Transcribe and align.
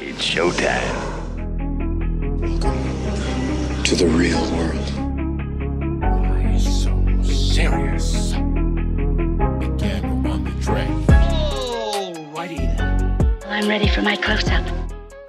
It's 0.00 0.24
showtime. 0.24 0.96
to 3.84 3.92
the 4.00 4.08
real 4.16 4.40
world. 4.56 4.88
Why 6.00 6.56
so 6.56 6.88
serious? 7.20 8.32
Again 9.60 10.24
on 10.24 10.40
the 10.48 10.54
track. 10.64 10.88
I'm 13.44 13.68
ready 13.68 13.92
for 13.92 14.00
my 14.00 14.16
close 14.16 14.48
up. 14.48 14.64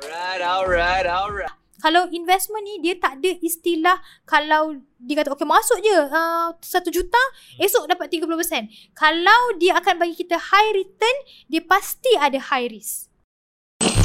Right, 0.07 0.39
alright, 0.39 1.03
alright. 1.03 1.51
Kalau 1.83 2.07
investment 2.15 2.63
ni 2.63 2.79
dia 2.79 2.95
tak 2.95 3.19
ada 3.19 3.35
istilah 3.43 3.99
kalau 4.23 4.79
dia 5.03 5.19
kata 5.19 5.35
okay 5.35 5.43
masuk 5.43 5.83
je 5.83 5.91
uh, 5.91 6.55
1 6.55 6.63
juta 6.95 7.19
esok 7.59 7.91
dapat 7.91 8.07
30%. 8.07 8.71
Kalau 8.95 9.59
dia 9.59 9.75
akan 9.75 9.99
bagi 9.99 10.15
kita 10.15 10.39
high 10.39 10.71
return 10.79 11.17
dia 11.51 11.59
pasti 11.59 12.15
ada 12.15 12.39
high 12.39 12.71
risk. 12.71 13.10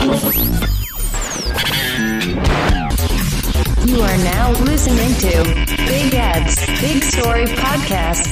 You 0.07 0.13
are 3.99 4.21
now 4.23 4.55
listening 4.63 5.11
to 5.19 5.35
Big 5.83 6.15
Ed's 6.15 6.63
Big 6.79 7.03
Story 7.03 7.51
Podcast. 7.59 8.31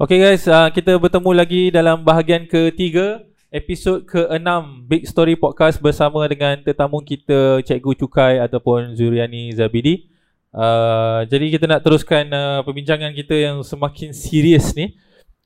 Okay 0.00 0.16
guys, 0.16 0.48
uh, 0.48 0.72
kita 0.72 0.96
bertemu 0.96 1.30
lagi 1.36 1.68
dalam 1.68 2.00
bahagian 2.00 2.48
ketiga 2.48 3.20
Episod 3.52 4.08
ke-6 4.08 4.88
Big 4.88 5.04
Story 5.04 5.36
Podcast 5.36 5.76
bersama 5.84 6.24
dengan 6.24 6.56
tetamu 6.64 7.04
kita 7.04 7.60
Cikgu 7.60 8.00
Cukai 8.00 8.40
ataupun 8.40 8.96
Zuriani 8.96 9.52
Zabidi. 9.52 10.08
Uh, 10.56 11.28
Jadi 11.28 11.52
kita 11.52 11.68
nak 11.68 11.84
teruskan 11.84 12.32
uh, 12.32 12.64
perbincangan 12.64 13.12
kita 13.12 13.52
yang 13.52 13.60
semakin 13.60 14.16
serius 14.16 14.72
ni. 14.72 14.96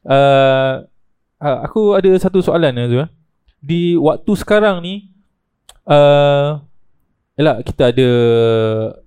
Uh, 0.07 0.87
uh, 1.43 1.67
Aku 1.67 1.99
ada 1.99 2.15
satu 2.15 2.39
soalan 2.39 2.79
Zul 2.87 3.11
Di 3.61 3.95
waktu 4.01 4.33
sekarang 4.41 4.81
ni 4.81 5.13
uh, 5.85 6.65
Yalah 7.41 7.65
kita 7.65 7.89
ada 7.89 8.11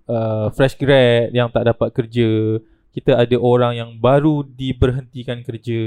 uh, 0.09 0.47
fresh 0.57 0.73
grad 0.73 1.29
yang 1.37 1.53
tak 1.53 1.69
dapat 1.69 1.93
kerja. 1.93 2.57
Kita 2.89 3.21
ada 3.21 3.37
orang 3.37 3.77
yang 3.77 3.89
baru 4.01 4.41
diberhentikan 4.41 5.45
kerja 5.45 5.81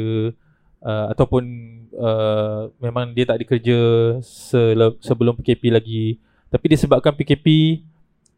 uh, 0.78 1.11
Ataupun 1.11 1.42
uh, 1.91 2.70
memang 2.78 3.11
dia 3.11 3.27
tak 3.27 3.42
ada 3.42 3.47
kerja 3.50 3.78
sele- 4.23 4.98
sebelum 5.03 5.34
PKP 5.42 5.75
lagi. 5.75 6.23
Tapi 6.47 6.67
disebabkan 6.70 7.19
PKP 7.19 7.83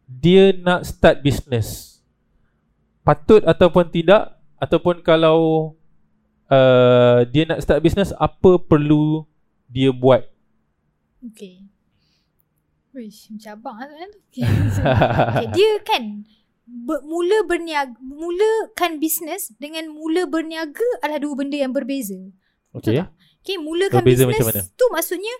Dia 0.09 0.57
nak 0.57 0.89
start 0.89 1.21
business. 1.21 2.01
Patut 3.05 3.45
ataupun 3.45 3.93
tidak 3.93 4.41
Ataupun 4.57 5.05
kalau 5.05 5.73
uh, 6.49 7.21
dia 7.29 7.45
nak 7.45 7.61
start 7.61 7.77
business 7.85 8.09
Apa 8.17 8.57
perlu 8.57 9.28
dia 9.69 9.93
buat 9.93 10.25
Okay. 11.19 11.67
Wish, 12.95 13.29
macam 13.29 13.51
abang 13.59 13.75
lah 13.77 13.87
kan 13.91 14.09
tu. 14.09 14.19
Okay. 14.31 14.47
So, 14.71 14.81
okay. 15.35 15.47
Dia 15.51 15.71
kan 15.83 16.03
ber, 16.63 17.03
mula 17.05 17.43
berniaga, 17.45 17.93
mulakan 17.99 18.97
bisnes 18.97 19.51
dengan 19.59 19.91
mula 19.91 20.25
berniaga 20.25 20.87
adalah 21.03 21.21
dua 21.21 21.35
benda 21.37 21.57
yang 21.59 21.75
berbeza. 21.75 22.17
Okay 22.73 23.03
Okay, 23.39 23.55
mulakan 23.55 24.03
Berbeza 24.03 24.27
bisnes 24.27 24.75
tu 24.75 24.85
maksudnya 24.91 25.31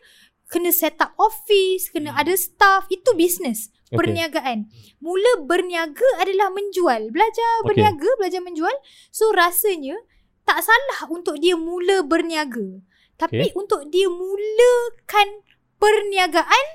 kena 0.50 0.74
set 0.74 0.98
up 0.98 1.14
office, 1.20 1.94
kena 1.94 2.16
ada 2.18 2.34
staff, 2.34 2.90
itu 2.90 3.12
bisnes. 3.14 3.70
Okay. 3.90 4.02
Perniagaan. 4.02 4.70
Mula 5.02 5.46
berniaga 5.46 6.06
adalah 6.22 6.50
menjual. 6.50 7.14
Belajar 7.14 7.52
Okay. 7.64 7.68
berniaga, 7.74 8.10
belajar 8.18 8.42
menjual. 8.42 8.76
So 9.14 9.30
rasanya 9.34 9.98
tak 10.46 10.66
salah 10.66 11.06
untuk 11.14 11.38
dia 11.38 11.54
mula 11.54 12.02
berniaga. 12.02 12.82
Tapi 13.20 13.52
Okay. 13.52 13.52
untuk 13.52 13.84
dia 13.92 14.08
mulakan 14.08 15.44
perniagaan, 15.76 16.66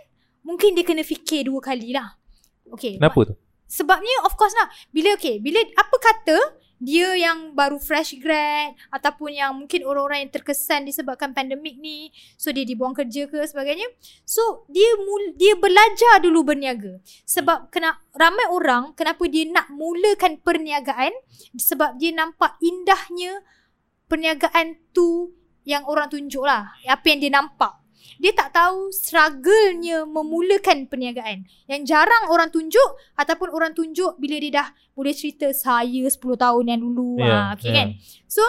mungkin 0.44 0.76
dia 0.76 0.84
kena 0.84 1.00
fikir 1.00 1.48
dua 1.48 1.64
kali 1.64 1.96
lah. 1.96 2.20
Okay. 2.68 3.00
Kenapa 3.00 3.32
tu? 3.32 3.34
Sebabnya 3.64 4.28
of 4.28 4.36
course 4.36 4.54
lah 4.54 4.68
Bila 4.92 5.16
okay 5.16 5.40
Bila 5.40 5.58
apa 5.74 5.96
kata 5.98 6.36
Dia 6.78 7.16
yang 7.16 7.56
baru 7.56 7.80
fresh 7.80 8.20
grad 8.20 8.76
Ataupun 8.92 9.32
yang 9.34 9.56
mungkin 9.56 9.82
orang-orang 9.88 10.28
yang 10.28 10.32
terkesan 10.32 10.84
Disebabkan 10.84 11.32
pandemik 11.32 11.80
ni 11.80 12.12
So 12.36 12.52
dia 12.52 12.62
dibuang 12.62 12.92
kerja 12.92 13.24
ke 13.26 13.40
sebagainya 13.48 13.88
So 14.22 14.68
dia 14.68 14.94
mul, 15.00 15.34
dia 15.34 15.56
belajar 15.56 16.20
dulu 16.20 16.54
berniaga 16.54 17.00
Sebab 17.24 17.72
kena 17.72 17.98
ramai 18.14 18.46
orang 18.52 18.92
Kenapa 18.94 19.24
dia 19.26 19.48
nak 19.48 19.72
mulakan 19.72 20.38
perniagaan 20.44 21.10
Sebab 21.56 21.96
dia 21.96 22.12
nampak 22.12 22.60
indahnya 22.60 23.42
Perniagaan 24.06 24.76
tu 24.92 25.32
Yang 25.64 25.82
orang 25.88 26.12
tunjuk 26.12 26.44
lah 26.44 26.76
Apa 26.84 27.04
yang 27.08 27.20
dia 27.24 27.32
nampak 27.32 27.84
dia 28.18 28.30
tak 28.30 28.54
tahu 28.54 28.94
struggle-nya 28.94 30.06
memulakan 30.06 30.86
perniagaan. 30.86 31.48
Yang 31.66 31.82
jarang 31.90 32.30
orang 32.30 32.48
tunjuk 32.52 32.94
ataupun 33.18 33.50
orang 33.50 33.74
tunjuk 33.74 34.16
bila 34.22 34.38
dia 34.38 34.52
dah 34.62 34.68
boleh 34.94 35.14
cerita 35.16 35.50
saya 35.50 36.06
10 36.06 36.14
tahun 36.14 36.64
yang 36.70 36.80
dulu. 36.80 37.18
Ya, 37.18 37.26
Yeah, 37.26 37.42
ha, 37.42 37.54
okay 37.56 37.70
ya. 37.70 37.74
kan? 37.74 37.88
So 38.30 38.44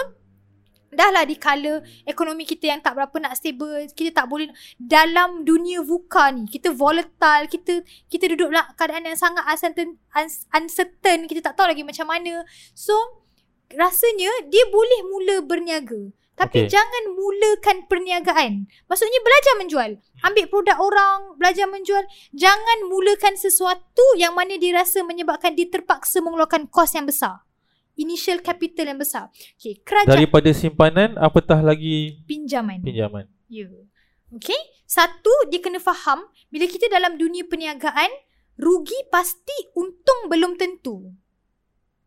dah 0.96 1.12
lah 1.12 1.28
di 1.28 1.36
kala 1.36 1.84
ekonomi 2.08 2.48
kita 2.48 2.72
yang 2.72 2.80
tak 2.80 2.96
berapa 2.96 3.12
nak 3.20 3.36
stable, 3.36 3.84
kita 3.92 4.16
tak 4.24 4.32
boleh 4.32 4.48
dalam 4.80 5.44
dunia 5.44 5.84
VUCA 5.84 6.32
ni, 6.32 6.48
kita 6.48 6.72
volatile, 6.72 7.52
kita 7.52 7.84
kita 8.08 8.32
duduk 8.32 8.48
dalam 8.56 8.72
keadaan 8.80 9.04
yang 9.04 9.20
sangat 9.20 9.44
uncertain, 9.44 10.00
uncertain, 10.56 11.20
kita 11.28 11.52
tak 11.52 11.60
tahu 11.60 11.68
lagi 11.68 11.84
macam 11.84 12.08
mana. 12.08 12.48
So 12.72 12.96
rasanya 13.76 14.48
dia 14.48 14.64
boleh 14.72 15.00
mula 15.12 15.36
berniaga. 15.44 16.16
Tapi 16.36 16.68
okay. 16.68 16.72
jangan 16.72 17.16
mulakan 17.16 17.88
perniagaan. 17.88 18.68
Maksudnya 18.92 19.20
belajar 19.24 19.54
menjual. 19.56 19.92
Ambil 20.20 20.46
produk 20.52 20.78
orang, 20.84 21.40
belajar 21.40 21.64
menjual. 21.72 22.04
Jangan 22.36 22.92
mulakan 22.92 23.40
sesuatu 23.40 24.04
yang 24.20 24.36
mana 24.36 24.60
dia 24.60 24.76
rasa 24.76 25.00
menyebabkan 25.08 25.56
dia 25.56 25.72
terpaksa 25.72 26.20
mengeluarkan 26.20 26.68
kos 26.68 26.92
yang 26.92 27.08
besar. 27.08 27.48
Initial 27.96 28.44
capital 28.44 28.92
yang 28.92 29.00
besar. 29.00 29.32
Okay, 29.56 29.80
kerajaan 29.80 30.12
Daripada 30.12 30.52
simpanan 30.52 31.16
apatah 31.16 31.64
lagi 31.64 32.20
pinjaman. 32.28 32.84
pinjaman 32.84 33.32
Ya. 33.48 33.72
Okay. 34.36 34.60
Satu, 34.86 35.32
dia 35.48 35.64
kena 35.64 35.80
faham 35.80 36.28
bila 36.52 36.68
kita 36.68 36.92
dalam 36.92 37.16
dunia 37.16 37.48
perniagaan, 37.48 38.12
rugi 38.60 39.00
pasti, 39.08 39.56
untung 39.74 40.28
belum 40.28 40.60
tentu. 40.60 41.16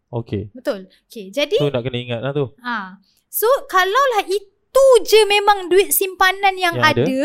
Okay 0.09 0.49
Betul? 0.57 0.89
Okay, 1.05 1.29
jadi 1.29 1.53
Tu 1.61 1.69
nak 1.69 1.85
kena 1.85 1.99
ingat 2.01 2.21
lah 2.25 2.33
tu 2.33 2.49
Ha. 2.65 2.97
So 3.29 3.47
kalaulah 3.69 4.25
itu 4.27 4.85
je 5.05 5.21
memang 5.25 5.69
duit 5.69 5.93
simpanan 5.93 6.57
yang, 6.57 6.77
Yang 6.77 6.85
ada. 6.85 7.03
ada, 7.05 7.23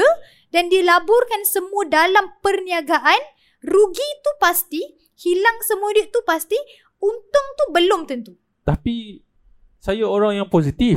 dan 0.50 0.64
dilaburkan 0.68 1.41
semua 1.44 1.88
dalam 1.88 2.30
perniagaan, 2.40 3.19
rugi 3.64 4.09
tu 4.22 4.31
pasti, 4.38 4.81
hilang 5.18 5.58
semua 5.64 5.90
duit 5.91 6.12
tu 6.12 6.22
pasti, 6.24 6.59
untung 7.00 7.47
tu 7.56 7.66
belum 7.72 8.06
tentu. 8.06 8.36
Tapi 8.62 9.19
Saya 9.78 10.08
orang 10.08 10.40
yang 10.40 10.47
positif 10.47 10.96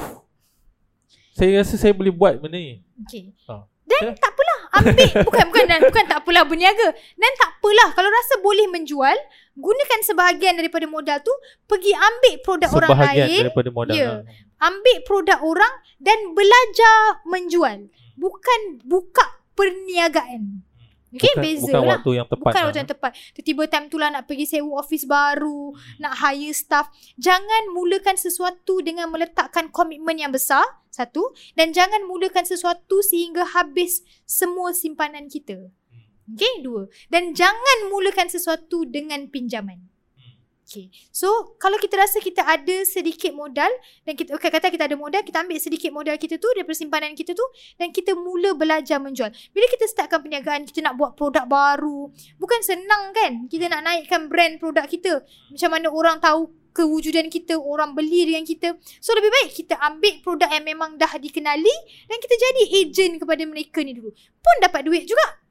Saya 1.35 1.59
rasa 1.59 1.75
saya 1.75 1.91
boleh 1.91 2.15
buat 2.15 2.39
benda 2.39 2.55
ni 2.55 2.79
Okay. 3.03 3.35
Ha. 3.51 3.67
Dan 3.83 4.15
Eh? 4.15 4.15
tak 4.15 4.31
apalah 4.31 4.59
ambil 4.79 5.09
bukan 5.27 5.45
bukan 5.51 5.65
dan 5.67 5.81
bukan 5.83 6.05
tak 6.07 6.19
apalah 6.19 6.43
berniaga. 6.43 6.89
Dan 7.15 7.33
tak 7.35 7.51
apalah 7.55 7.89
kalau 7.93 8.07
rasa 8.09 8.35
boleh 8.41 8.67
menjual, 8.67 9.15
gunakan 9.57 10.01
sebahagian 10.05 10.55
daripada 10.55 10.85
modal 10.85 11.19
tu 11.21 11.33
pergi 11.65 11.97
ambil 11.97 12.35
produk 12.45 12.71
orang 12.77 12.91
Sebahagian 12.93 13.27
lain, 13.27 13.43
daripada 13.49 13.69
modal 13.73 13.95
Ya. 13.97 14.09
ha. 14.21 14.69
ambil 14.69 14.97
produk 15.03 15.39
orang 15.41 15.75
dan 15.97 16.19
belajar 16.37 16.97
menjual. 17.25 17.89
Bukan 18.17 18.61
buka 18.85 19.25
perniagaan. 19.53 20.63
Okay, 21.17 21.33
bukan, 21.33 21.45
beza 21.49 21.65
bukan 21.65 21.81
lah. 21.81 21.91
waktu 21.97 22.11
yang 22.13 22.29
tepat 22.29 22.45
Bukan 22.45 22.61
lah. 22.61 22.67
waktu 22.69 22.81
yang 22.85 22.91
tepat. 22.91 23.11
Tiba-tiba 23.33 23.63
time 23.71 23.87
tu 23.89 23.97
lah 23.97 24.09
nak 24.13 24.25
pergi 24.29 24.45
sewa 24.45 24.73
office 24.77 25.09
baru, 25.09 25.73
nak 25.97 26.13
hire 26.21 26.53
staff. 26.53 26.93
Jangan 27.17 27.73
mulakan 27.73 28.21
sesuatu 28.21 28.85
dengan 28.85 29.09
meletakkan 29.09 29.73
komitmen 29.73 30.21
yang 30.21 30.29
besar, 30.29 30.61
satu. 30.93 31.33
Dan 31.57 31.73
jangan 31.73 32.05
mulakan 32.05 32.45
sesuatu 32.45 33.01
sehingga 33.01 33.49
habis 33.57 34.05
semua 34.29 34.77
simpanan 34.77 35.33
kita. 35.33 35.73
Okay, 36.27 36.63
dua. 36.63 36.91
Dan 37.07 37.35
jangan 37.35 37.87
mulakan 37.87 38.27
sesuatu 38.27 38.83
dengan 38.83 39.31
pinjaman. 39.31 39.79
Okay. 40.67 40.91
So, 41.15 41.55
kalau 41.63 41.79
kita 41.79 41.95
rasa 41.95 42.19
kita 42.19 42.43
ada 42.43 42.83
sedikit 42.83 43.31
modal 43.31 43.71
dan 44.03 44.19
kita 44.19 44.35
okay, 44.35 44.51
kata 44.51 44.67
kita 44.67 44.91
ada 44.91 44.99
modal, 44.99 45.23
kita 45.23 45.47
ambil 45.47 45.63
sedikit 45.63 45.95
modal 45.95 46.19
kita 46.19 46.43
tu 46.43 46.51
daripada 46.59 46.75
simpanan 46.75 47.15
kita 47.15 47.39
tu 47.39 47.47
dan 47.79 47.95
kita 47.95 48.19
mula 48.19 48.51
belajar 48.59 48.99
menjual. 48.99 49.31
Bila 49.55 49.67
kita 49.71 49.87
startkan 49.87 50.27
perniagaan, 50.27 50.67
kita 50.67 50.83
nak 50.83 50.99
buat 50.99 51.15
produk 51.15 51.47
baru. 51.47 52.11
Bukan 52.43 52.61
senang 52.67 53.15
kan? 53.15 53.47
Kita 53.47 53.71
nak 53.71 53.87
naikkan 53.87 54.27
brand 54.27 54.59
produk 54.59 54.91
kita. 54.91 55.23
Macam 55.55 55.71
mana 55.71 55.87
orang 55.87 56.19
tahu 56.19 56.51
kewujudan 56.75 57.31
kita, 57.31 57.55
orang 57.55 57.95
beli 57.95 58.27
dengan 58.27 58.43
kita. 58.43 58.75
So 58.99 59.15
lebih 59.15 59.31
baik 59.31 59.55
kita 59.55 59.79
ambil 59.79 60.19
produk 60.19 60.51
yang 60.51 60.67
memang 60.67 60.99
dah 60.99 61.15
dikenali 61.15 61.77
dan 62.11 62.19
kita 62.19 62.35
jadi 62.35 62.63
agent 62.83 63.23
kepada 63.23 63.47
mereka 63.47 63.87
ni 63.87 63.95
dulu. 63.95 64.11
Pun 64.43 64.57
dapat 64.59 64.83
duit 64.83 65.07
juga. 65.07 65.46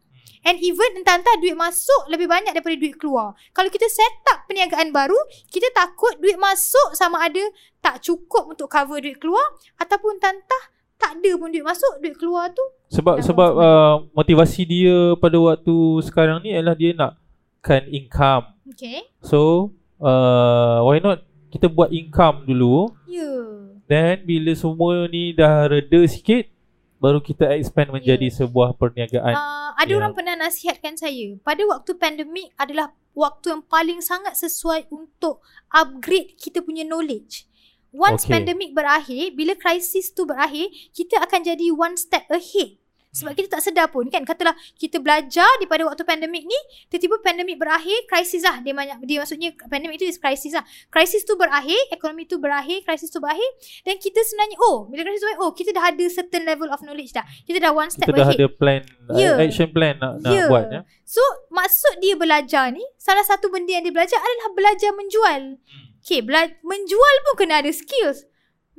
And 0.46 0.62
even 0.62 1.02
entah-entah 1.02 1.42
duit 1.42 1.58
masuk 1.58 2.06
lebih 2.14 2.30
banyak 2.30 2.54
daripada 2.54 2.78
duit 2.78 2.96
keluar. 3.02 3.34
Kalau 3.50 3.66
kita 3.74 3.90
set 3.90 4.14
up 4.30 4.46
perniagaan 4.46 4.94
baru, 4.94 5.18
kita 5.50 5.74
takut 5.74 6.14
duit 6.22 6.38
masuk 6.38 6.94
sama 6.94 7.26
ada 7.26 7.42
tak 7.82 8.06
cukup 8.06 8.54
untuk 8.54 8.70
cover 8.70 9.02
duit 9.02 9.18
keluar 9.18 9.42
ataupun 9.82 10.22
entah-entah 10.22 10.64
tak 11.02 11.18
ada 11.18 11.32
pun 11.36 11.50
duit 11.50 11.66
masuk, 11.66 11.98
duit 11.98 12.14
keluar 12.14 12.54
tu. 12.54 12.62
Sebab 12.94 13.26
sebab 13.26 13.52
uh, 13.58 13.96
motivasi 14.14 14.62
dia 14.70 15.18
pada 15.18 15.36
waktu 15.42 15.76
sekarang 16.06 16.46
ni 16.46 16.54
adalah 16.54 16.78
dia 16.78 16.94
nakkan 16.94 17.84
income. 17.90 18.54
Okay. 18.70 19.02
So 19.26 19.74
uh, 19.98 20.86
why 20.86 21.02
not 21.02 21.26
kita 21.50 21.72
buat 21.72 21.90
income 21.90 22.44
dulu 22.44 22.92
Ya. 23.08 23.24
Yeah. 23.24 23.48
then 23.88 24.16
bila 24.28 24.52
semua 24.58 25.08
ni 25.08 25.32
dah 25.32 25.72
reda 25.72 26.04
sikit 26.04 26.52
baru 26.98 27.20
kita 27.20 27.52
expand 27.56 27.92
menjadi 27.92 28.28
Ya. 28.32 28.46
sebuah 28.46 28.76
perniagaan. 28.80 29.36
Uh, 29.36 29.70
ada 29.76 29.92
Ya. 29.92 29.98
orang 30.00 30.14
pernah 30.16 30.36
nasihatkan 30.40 30.96
saya, 30.96 31.36
pada 31.44 31.62
waktu 31.68 31.92
pandemik 31.96 32.52
adalah 32.56 32.96
waktu 33.16 33.56
yang 33.56 33.64
paling 33.64 34.00
sangat 34.04 34.36
sesuai 34.36 34.92
untuk 34.92 35.44
upgrade 35.72 36.36
kita 36.40 36.64
punya 36.64 36.84
knowledge. 36.84 37.48
Once 37.96 38.28
Okay. 38.28 38.36
pandemik 38.36 38.76
berakhir, 38.76 39.32
bila 39.40 39.56
krisis 39.56 40.12
tu 40.12 40.28
berakhir, 40.28 40.68
kita 40.92 41.16
akan 41.24 41.48
jadi 41.48 41.72
one 41.72 41.96
step 41.96 42.28
ahead. 42.28 42.76
Sebab 43.16 43.32
kita 43.32 43.48
tak 43.50 43.64
sedar 43.64 43.88
pun 43.88 44.06
kan 44.08 44.22
Katalah 44.22 44.52
kita 44.76 45.00
belajar 45.00 45.48
daripada 45.56 45.84
waktu 45.84 46.04
pandemik 46.04 46.44
ni 46.44 46.60
Tiba-tiba 46.88 47.16
pandemik 47.22 47.56
berakhir 47.56 47.96
Krisis 48.06 48.44
lah 48.44 48.60
Dia, 48.60 48.72
banyak, 48.72 49.00
dia 49.02 49.18
maksudnya 49.18 49.50
pandemik 49.64 49.96
tu 49.96 50.06
is 50.06 50.18
krisis 50.18 50.52
lah 50.52 50.62
Krisis 50.88 51.24
tu 51.24 51.34
berakhir 51.34 51.80
Ekonomi 51.90 52.26
tu 52.26 52.38
berakhir 52.38 52.84
Krisis 52.84 53.08
tu 53.08 53.18
berakhir 53.18 53.48
Dan 53.82 53.96
kita 53.98 54.20
sebenarnya 54.20 54.60
Oh 54.62 54.86
bila 54.86 55.02
krisis 55.02 55.20
tu 55.20 55.28
berakhir 55.28 55.42
Oh 55.42 55.52
kita 55.52 55.70
dah 55.72 55.84
ada 55.88 56.06
certain 56.06 56.44
level 56.44 56.68
of 56.68 56.80
knowledge 56.82 57.10
dah 57.10 57.24
Kita 57.42 57.58
dah 57.58 57.72
one 57.72 57.88
step 57.88 58.06
kita 58.06 58.18
dah 58.18 58.28
ahead 58.28 58.38
ada 58.38 58.50
plan 58.52 58.82
Ya. 59.08 59.32
uh, 59.32 59.40
action 59.40 59.70
plan 59.70 59.96
nak 59.96 60.20
nak 60.20 60.34
Ya. 60.34 60.46
buat 60.46 60.66
ya. 60.68 60.82
So 61.04 61.22
maksud 61.50 62.02
dia 62.02 62.14
belajar 62.14 62.68
ni 62.70 62.84
Salah 62.98 63.22
satu 63.22 63.48
benda 63.48 63.72
yang 63.72 63.82
dia 63.82 63.94
belajar 63.94 64.18
adalah 64.18 64.50
belajar 64.52 64.92
menjual 64.92 65.42
Hmm. 65.56 65.86
Okay 66.02 66.22
bela- 66.22 66.54
menjual 66.62 67.16
pun 67.24 67.34
kena 67.36 67.60
ada 67.60 67.72
skills 67.72 68.26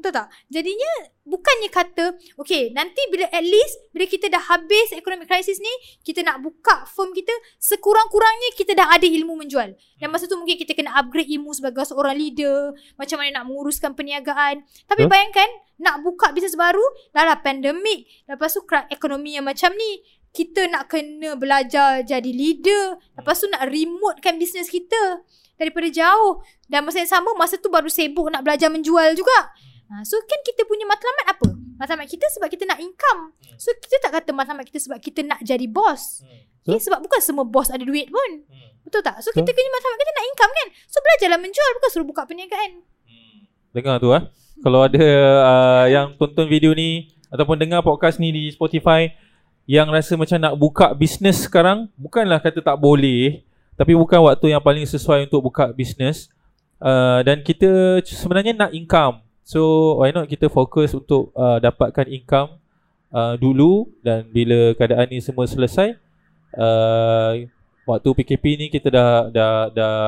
Betul 0.07 0.23
tak? 0.23 0.31
Jadinya 0.47 0.93
bukannya 1.27 1.67
kata 1.67 2.15
Okay 2.39 2.71
nanti 2.71 3.03
bila 3.11 3.27
at 3.27 3.43
least 3.43 3.91
Bila 3.91 4.07
kita 4.07 4.31
dah 4.31 4.39
habis 4.39 4.95
economic 4.95 5.27
crisis 5.27 5.59
ni 5.59 5.73
Kita 6.07 6.23
nak 6.23 6.47
buka 6.47 6.87
firm 6.87 7.11
kita 7.11 7.35
Sekurang-kurangnya 7.59 8.55
kita 8.55 8.79
dah 8.79 8.95
ada 8.95 9.03
ilmu 9.03 9.35
menjual 9.35 9.75
Dan 9.99 10.09
masa 10.15 10.31
tu 10.31 10.39
mungkin 10.39 10.55
kita 10.55 10.79
kena 10.79 10.95
upgrade 10.95 11.27
ilmu 11.27 11.51
sebagai 11.59 11.83
seorang 11.83 12.15
leader 12.15 12.71
Macam 12.95 13.19
mana 13.19 13.43
nak 13.43 13.51
menguruskan 13.51 13.99
perniagaan 13.99 14.63
Tapi 14.87 15.03
Betul. 15.03 15.11
bayangkan 15.11 15.51
Nak 15.83 16.07
buka 16.07 16.31
bisnes 16.31 16.55
baru 16.55 16.87
Dah 17.11 17.27
lah 17.27 17.43
pandemik 17.43 18.07
Lepas 18.31 18.55
tu 18.55 18.63
ekonomi 18.95 19.35
yang 19.35 19.51
macam 19.51 19.75
ni 19.75 20.07
kita 20.37 20.69
nak 20.69 20.93
kena 20.93 21.33
belajar 21.33 22.05
jadi 22.05 22.29
leader. 22.29 23.01
Lepas 23.17 23.41
tu 23.41 23.49
nak 23.49 23.73
remotekan 23.73 24.37
bisnes 24.37 24.69
kita 24.69 25.25
daripada 25.57 25.89
jauh. 25.89 26.45
Dan 26.69 26.85
masa 26.85 27.01
yang 27.01 27.09
sama, 27.09 27.33
masa 27.41 27.57
tu 27.57 27.73
baru 27.73 27.89
sibuk 27.89 28.29
nak 28.29 28.45
belajar 28.45 28.69
menjual 28.69 29.17
juga. 29.17 29.49
Ha, 29.87 30.03
so 30.03 30.19
kan 30.27 30.41
kita 30.43 30.67
punya 30.67 30.83
matlamat 30.83 31.27
apa? 31.31 31.49
Matlamat 31.79 32.07
kita 32.11 32.27
sebab 32.33 32.49
kita 32.51 32.67
nak 32.67 32.83
income. 32.83 33.37
So 33.55 33.71
kita 33.79 34.03
tak 34.03 34.13
kata 34.23 34.31
matlamat 34.35 34.67
kita 34.67 34.83
sebab 34.83 34.99
kita 34.99 35.23
nak 35.23 35.41
jadi 35.47 35.67
bos. 35.71 36.27
Okay, 36.67 36.83
sebab 36.83 36.99
bukan 36.99 37.21
semua 37.23 37.47
bos 37.47 37.71
ada 37.71 37.87
duit 37.87 38.11
pun. 38.11 38.31
Betul 38.83 39.03
tak? 39.03 39.23
So 39.23 39.31
kita 39.31 39.47
kena 39.47 39.69
matlamat 39.71 39.99
kita 40.03 40.13
nak 40.15 40.25
income 40.27 40.53
kan? 40.55 40.69
So 40.91 40.97
belajarlah 40.99 41.39
menjual 41.39 41.71
bukan 41.79 41.91
suruh 41.95 42.07
buka 42.07 42.23
perniagaan. 42.27 42.71
Dengar 43.71 44.03
tu 44.03 44.11
ah. 44.11 44.27
Kalau 44.65 44.81
ada 44.89 45.05
uh, 45.45 45.85
yang 45.87 46.17
tonton 46.17 46.49
video 46.49 46.73
ni 46.73 47.13
ataupun 47.29 47.61
dengar 47.61 47.85
podcast 47.85 48.17
ni 48.17 48.33
di 48.33 48.49
Spotify 48.49 49.11
yang 49.67 49.91
rasa 49.91 50.15
macam 50.15 50.39
nak 50.39 50.55
buka 50.55 50.95
bisnes 50.95 51.43
sekarang, 51.43 51.91
bukanlah 51.99 52.39
kata 52.39 52.63
tak 52.63 52.79
boleh, 52.79 53.43
tapi 53.75 53.99
bukan 53.99 54.23
waktu 54.23 54.55
yang 54.55 54.63
paling 54.63 54.87
sesuai 54.87 55.27
untuk 55.27 55.51
buka 55.51 55.75
bisnes. 55.75 56.31
Uh, 56.79 57.21
dan 57.27 57.43
kita 57.43 57.99
sebenarnya 58.07 58.55
nak 58.55 58.71
income. 58.71 59.26
So 59.47 59.95
why 60.03 60.11
not 60.11 60.27
kita 60.27 60.51
fokus 60.51 60.91
untuk 60.91 61.31
uh, 61.39 61.63
dapatkan 61.63 62.11
income 62.11 62.59
uh, 63.15 63.39
dulu 63.39 63.87
dan 64.03 64.27
bila 64.27 64.75
keadaan 64.75 65.07
ni 65.07 65.23
semua 65.23 65.47
selesai 65.47 65.95
uh, 66.59 67.47
waktu 67.87 68.09
PKP 68.11 68.45
ni 68.59 68.67
kita 68.75 68.91
dah 68.91 69.31
dah 69.31 69.55
dah 69.71 69.99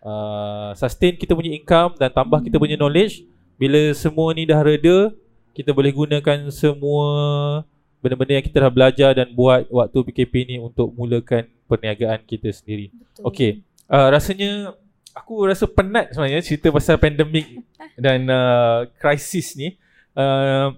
uh, 0.00 0.72
sustain 0.80 1.12
kita 1.12 1.36
punya 1.36 1.52
income 1.52 2.00
dan 2.00 2.08
tambah 2.08 2.40
kita 2.40 2.56
punya 2.56 2.80
knowledge 2.80 3.28
bila 3.60 3.92
semua 3.92 4.32
ni 4.32 4.48
dah 4.48 4.64
reda 4.64 5.12
kita 5.52 5.76
boleh 5.76 5.92
gunakan 5.92 6.48
semua 6.48 7.08
benda-benda 8.00 8.40
yang 8.40 8.46
kita 8.48 8.64
dah 8.64 8.72
belajar 8.72 9.10
dan 9.12 9.28
buat 9.36 9.68
waktu 9.68 9.98
PKP 10.08 10.34
ni 10.48 10.56
untuk 10.56 10.88
mulakan 10.92 11.48
perniagaan 11.68 12.20
kita 12.24 12.48
sendiri. 12.52 12.92
Betul. 12.92 13.22
Okey. 13.28 13.50
Uh, 13.88 14.08
rasanya 14.08 14.76
aku 15.14 15.46
rasa 15.46 15.70
penat 15.70 16.10
sebenarnya 16.12 16.42
cerita 16.42 16.74
pasal 16.74 16.98
pandemik 16.98 17.62
dan 17.94 18.26
uh, 18.26 18.90
krisis 18.98 19.54
ni. 19.54 19.78
Uh, 20.12 20.74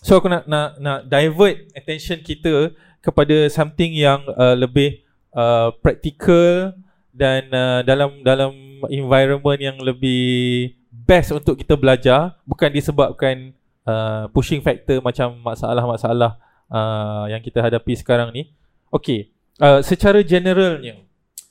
so 0.00 0.16
aku 0.16 0.32
nak 0.32 0.48
nak 0.48 0.80
nak 0.80 0.98
divert 1.06 1.68
attention 1.76 2.18
kita 2.24 2.72
kepada 3.04 3.46
something 3.52 3.92
yang 3.92 4.24
uh, 4.34 4.56
lebih 4.56 5.04
uh, 5.36 5.70
practical 5.84 6.74
dan 7.12 7.46
uh, 7.52 7.80
dalam 7.84 8.24
dalam 8.24 8.52
environment 8.88 9.60
yang 9.60 9.76
lebih 9.78 10.74
best 10.90 11.32
untuk 11.32 11.60
kita 11.60 11.78
belajar 11.78 12.34
bukan 12.48 12.72
disebabkan 12.72 13.54
uh, 13.86 14.26
pushing 14.32 14.60
factor 14.64 14.98
macam 15.04 15.36
masalah-masalah 15.40 16.40
uh, 16.72 17.24
yang 17.30 17.40
kita 17.44 17.62
hadapi 17.62 17.94
sekarang 17.94 18.32
ni. 18.32 18.52
Okey, 18.90 19.32
uh, 19.60 19.80
secara 19.84 20.20
generalnya 20.24 21.06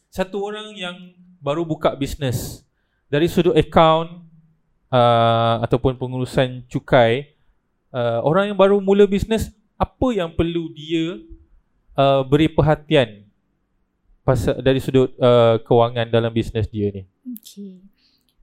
satu 0.10 0.40
orang 0.48 0.72
yang 0.76 0.96
baru 1.46 1.62
buka 1.62 1.94
bisnes 1.94 2.66
dari 3.06 3.30
sudut 3.30 3.54
account 3.54 4.26
uh, 4.90 5.62
ataupun 5.62 5.94
pengurusan 5.94 6.66
cukai 6.66 7.38
uh, 7.94 8.26
orang 8.26 8.50
yang 8.50 8.58
baru 8.58 8.82
mula 8.82 9.06
bisnes 9.06 9.54
apa 9.78 10.08
yang 10.10 10.34
perlu 10.34 10.74
dia 10.74 11.22
uh, 11.94 12.26
beri 12.26 12.50
perhatian 12.50 13.30
pasal 14.26 14.58
dari 14.58 14.82
sudut 14.82 15.14
uh, 15.22 15.62
kewangan 15.62 16.10
dalam 16.10 16.34
bisnes 16.34 16.66
dia 16.66 16.90
ni. 16.90 17.06
Okay. 17.38 17.78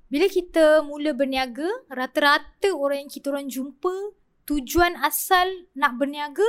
Bila 0.07 0.31
kita 0.31 0.85
mula 0.87 1.11
berniaga, 1.17 1.67
rata-rata 1.91 2.71
orang 2.71 3.09
yang 3.09 3.11
kita 3.11 3.33
orang 3.33 3.49
jumpa, 3.49 4.15
tujuan 4.47 4.95
asal 5.03 5.49
nak 5.75 5.97
berniaga, 5.99 6.47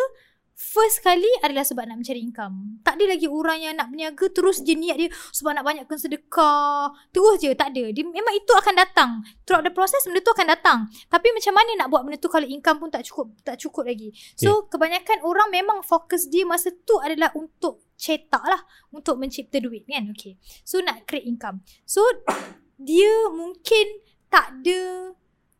first 0.54 1.02
kali 1.02 1.28
adalah 1.42 1.66
sebab 1.66 1.86
nak 1.90 2.02
mencari 2.02 2.22
income. 2.22 2.80
Tak 2.86 2.98
ada 2.98 3.18
lagi 3.18 3.28
orang 3.28 3.60
yang 3.60 3.74
nak 3.78 3.90
berniaga 3.90 4.26
terus 4.30 4.62
je 4.62 4.78
niat 4.78 4.98
dia 4.98 5.10
sebab 5.34 5.58
nak 5.58 5.66
banyakkan 5.66 5.98
sedekah. 5.98 6.94
Terus 7.10 7.36
je, 7.42 7.52
tak 7.58 7.74
ada. 7.74 7.84
Dia, 7.90 8.04
memang 8.06 8.34
itu 8.38 8.54
akan 8.54 8.74
datang. 8.78 9.12
Throughout 9.44 9.66
the 9.66 9.74
process, 9.74 10.06
benda 10.06 10.22
tu 10.22 10.34
akan 10.34 10.48
datang. 10.50 10.78
Tapi 11.10 11.28
macam 11.34 11.54
mana 11.58 11.72
nak 11.84 11.88
buat 11.90 12.02
benda 12.06 12.18
tu 12.22 12.30
kalau 12.30 12.46
income 12.46 12.78
pun 12.80 12.90
tak 12.94 13.04
cukup 13.06 13.34
tak 13.42 13.58
cukup 13.60 13.84
lagi. 13.90 14.14
So, 14.38 14.70
kebanyakan 14.70 15.26
orang 15.26 15.50
memang 15.50 15.82
fokus 15.82 16.30
dia 16.30 16.46
masa 16.46 16.72
tu 16.72 16.96
adalah 17.02 17.34
untuk 17.34 17.84
cetak 17.98 18.44
lah. 18.46 18.62
Untuk 18.94 19.18
mencipta 19.18 19.58
duit 19.58 19.90
kan. 19.90 20.10
Okay. 20.14 20.38
So, 20.64 20.80
nak 20.86 21.10
create 21.10 21.26
income. 21.26 21.66
So, 21.84 22.06
dia 22.78 23.30
mungkin 23.34 24.02
tak 24.30 24.62
ada 24.62 25.14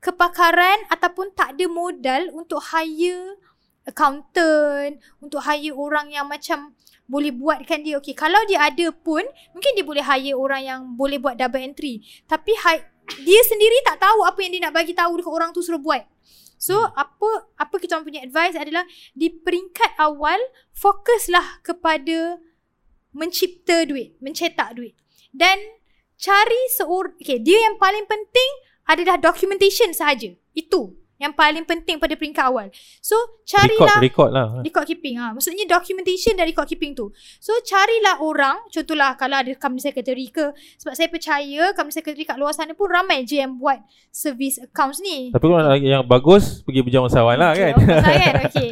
kepakaran 0.04 0.84
ataupun 0.92 1.32
tak 1.32 1.56
ada 1.56 1.66
modal 1.72 2.28
untuk 2.36 2.60
hire 2.76 3.40
accountant, 3.84 5.00
untuk 5.20 5.44
hire 5.44 5.76
orang 5.76 6.12
yang 6.12 6.28
macam 6.28 6.76
boleh 7.08 7.36
buatkan 7.36 7.84
dia. 7.84 8.00
Okay, 8.00 8.16
kalau 8.16 8.40
dia 8.48 8.64
ada 8.64 8.88
pun, 8.96 9.24
mungkin 9.52 9.72
dia 9.76 9.86
boleh 9.86 10.04
hire 10.04 10.36
orang 10.36 10.62
yang 10.64 10.80
boleh 10.96 11.20
buat 11.20 11.36
double 11.36 11.60
entry. 11.60 12.04
Tapi 12.28 12.56
hi- 12.56 12.88
dia 13.28 13.42
sendiri 13.44 13.84
tak 13.84 14.00
tahu 14.00 14.24
apa 14.24 14.40
yang 14.40 14.52
dia 14.56 14.62
nak 14.64 14.74
bagi 14.76 14.96
tahu 14.96 15.20
dekat 15.20 15.34
orang 15.36 15.50
tu 15.52 15.60
suruh 15.60 15.80
buat. 15.80 16.08
So, 16.56 16.80
apa 16.80 17.52
apa 17.60 17.76
kita 17.76 18.00
orang 18.00 18.08
punya 18.08 18.24
advice 18.24 18.56
adalah 18.56 18.88
di 19.12 19.28
peringkat 19.28 20.00
awal, 20.00 20.40
fokuslah 20.72 21.60
kepada 21.60 22.40
mencipta 23.12 23.84
duit, 23.84 24.16
mencetak 24.24 24.72
duit. 24.80 24.96
Dan 25.36 25.60
cari 26.16 26.62
seorang, 26.80 27.20
okay, 27.20 27.44
dia 27.44 27.68
yang 27.68 27.76
paling 27.76 28.08
penting 28.08 28.52
adalah 28.88 29.20
documentation 29.20 29.92
sahaja. 29.92 30.32
Itu 30.56 31.03
yang 31.24 31.34
paling 31.34 31.64
penting 31.64 31.96
pada 31.96 32.14
peringkat 32.20 32.44
awal. 32.44 32.68
So, 33.00 33.16
Record 33.16 33.48
carilah 33.48 33.98
record 34.00 34.30
lah. 34.32 34.48
record 34.64 34.86
keeping 34.88 35.16
ha. 35.20 35.32
Maksudnya 35.36 35.68
documentation 35.68 36.36
dari 36.36 36.52
record 36.52 36.68
keeping 36.68 36.96
tu. 36.96 37.12
So 37.44 37.52
carilah 37.64 38.24
orang, 38.24 38.68
contohlah 38.72 39.16
kalau 39.20 39.40
ada 39.40 39.52
company 39.60 39.84
secretary 39.84 40.32
ke 40.32 40.52
sebab 40.80 40.94
saya 40.96 41.08
percaya 41.12 41.72
company 41.76 41.96
secretary 41.96 42.24
kat 42.24 42.40
luar 42.40 42.56
sana 42.56 42.72
pun 42.72 42.88
ramai 42.88 43.28
je 43.28 43.44
yang 43.44 43.60
buat 43.60 43.84
service 44.14 44.62
accounts 44.64 45.04
ni. 45.04 45.34
Tapi 45.34 45.44
kalau 45.44 45.60
nak 45.60 45.82
yang 45.82 46.06
bagus 46.08 46.64
pergi 46.64 46.86
berjamasawan 46.86 47.36
lah 47.36 47.52
kan. 47.58 47.74
Okay, 47.74 47.80
of 47.80 47.84
course 47.88 48.06
lah 48.06 48.18
kan. 48.20 48.34
Okay. 48.50 48.72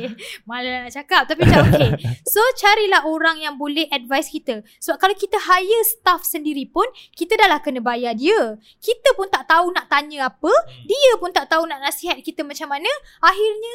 Malah 0.49 0.69
nak 0.85 0.91
cakap. 0.93 1.23
Tapi 1.25 1.41
macam 1.45 1.63
okay. 1.71 1.89
So, 2.27 2.41
carilah 2.57 3.01
orang 3.07 3.41
yang 3.41 3.55
boleh 3.57 3.89
advise 3.89 4.29
kita. 4.29 4.61
Sebab 4.81 4.97
kalau 5.01 5.15
kita 5.17 5.37
hire 5.39 5.83
staff 5.87 6.21
sendiri 6.27 6.69
pun, 6.69 6.85
kita 7.15 7.37
dah 7.37 7.47
lah 7.49 7.59
kena 7.63 7.81
bayar 7.81 8.13
dia. 8.13 8.57
Kita 8.77 9.17
pun 9.17 9.29
tak 9.31 9.49
tahu 9.49 9.73
nak 9.73 9.89
tanya 9.89 10.29
apa. 10.29 10.53
Dia 10.85 11.11
pun 11.17 11.33
tak 11.33 11.49
tahu 11.49 11.65
nak 11.65 11.81
nasihat 11.81 12.21
kita 12.21 12.40
macam 12.45 12.69
mana. 12.71 12.91
Akhirnya, 13.21 13.73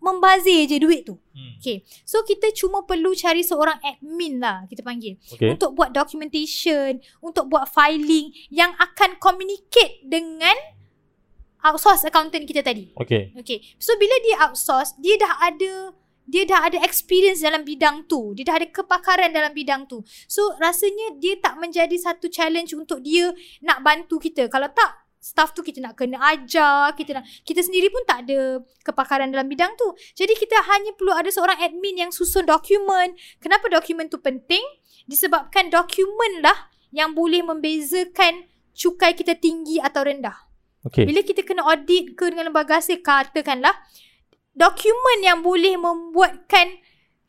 membazir 0.00 0.64
je 0.64 0.80
duit 0.80 1.04
tu. 1.04 1.20
Hmm. 1.36 1.60
Okay. 1.60 1.84
So, 2.08 2.24
kita 2.24 2.50
cuma 2.56 2.88
perlu 2.88 3.12
cari 3.12 3.44
seorang 3.44 3.76
admin 3.84 4.40
lah, 4.40 4.64
kita 4.66 4.80
panggil. 4.80 5.20
Okay. 5.36 5.52
Untuk 5.52 5.76
buat 5.76 5.92
documentation, 5.92 6.98
untuk 7.20 7.52
buat 7.52 7.68
filing 7.68 8.32
yang 8.48 8.72
akan 8.80 9.20
communicate 9.20 10.00
dengan 10.04 10.56
outsource 11.64 12.08
accountant 12.08 12.44
kita 12.48 12.64
tadi. 12.64 12.92
Okay. 12.96 13.32
Okay. 13.36 13.60
So 13.76 13.96
bila 14.00 14.16
dia 14.24 14.36
outsource, 14.48 14.96
dia 15.00 15.16
dah 15.20 15.32
ada 15.40 15.92
dia 16.30 16.46
dah 16.46 16.62
ada 16.70 16.78
experience 16.86 17.42
dalam 17.42 17.66
bidang 17.66 18.06
tu. 18.06 18.32
Dia 18.38 18.46
dah 18.46 18.56
ada 18.62 18.68
kepakaran 18.70 19.34
dalam 19.34 19.50
bidang 19.50 19.90
tu. 19.90 20.00
So 20.30 20.54
rasanya 20.62 21.18
dia 21.18 21.36
tak 21.42 21.58
menjadi 21.58 21.96
satu 21.98 22.30
challenge 22.30 22.70
untuk 22.72 23.02
dia 23.02 23.34
nak 23.66 23.82
bantu 23.82 24.22
kita. 24.22 24.46
Kalau 24.46 24.70
tak 24.70 24.99
staff 25.20 25.52
tu 25.52 25.60
kita 25.60 25.84
nak 25.84 26.00
kena 26.00 26.16
ajar, 26.32 26.96
kita 26.96 27.20
nak 27.20 27.24
kita 27.44 27.60
sendiri 27.60 27.92
pun 27.92 28.00
tak 28.08 28.24
ada 28.24 28.64
kepakaran 28.80 29.28
dalam 29.28 29.46
bidang 29.46 29.76
tu. 29.76 29.92
Jadi 30.16 30.32
kita 30.32 30.56
hanya 30.64 30.96
perlu 30.96 31.12
ada 31.12 31.28
seorang 31.28 31.60
admin 31.60 32.08
yang 32.08 32.10
susun 32.10 32.48
dokumen. 32.48 33.14
Kenapa 33.38 33.68
dokumen 33.68 34.08
tu 34.08 34.16
penting? 34.18 34.64
Disebabkan 35.04 35.68
dokumen 35.68 36.40
lah 36.40 36.72
yang 36.90 37.12
boleh 37.12 37.44
membezakan 37.44 38.48
cukai 38.72 39.12
kita 39.12 39.36
tinggi 39.36 39.76
atau 39.78 40.08
rendah. 40.08 40.48
Okay. 40.88 41.04
Bila 41.04 41.20
kita 41.20 41.44
kena 41.44 41.68
audit 41.68 42.16
ke 42.16 42.32
dengan 42.32 42.48
lembaga 42.48 42.80
hasil 42.80 43.04
katakanlah 43.04 43.76
dokumen 44.56 45.20
yang 45.20 45.44
boleh 45.44 45.76
membuatkan 45.76 46.80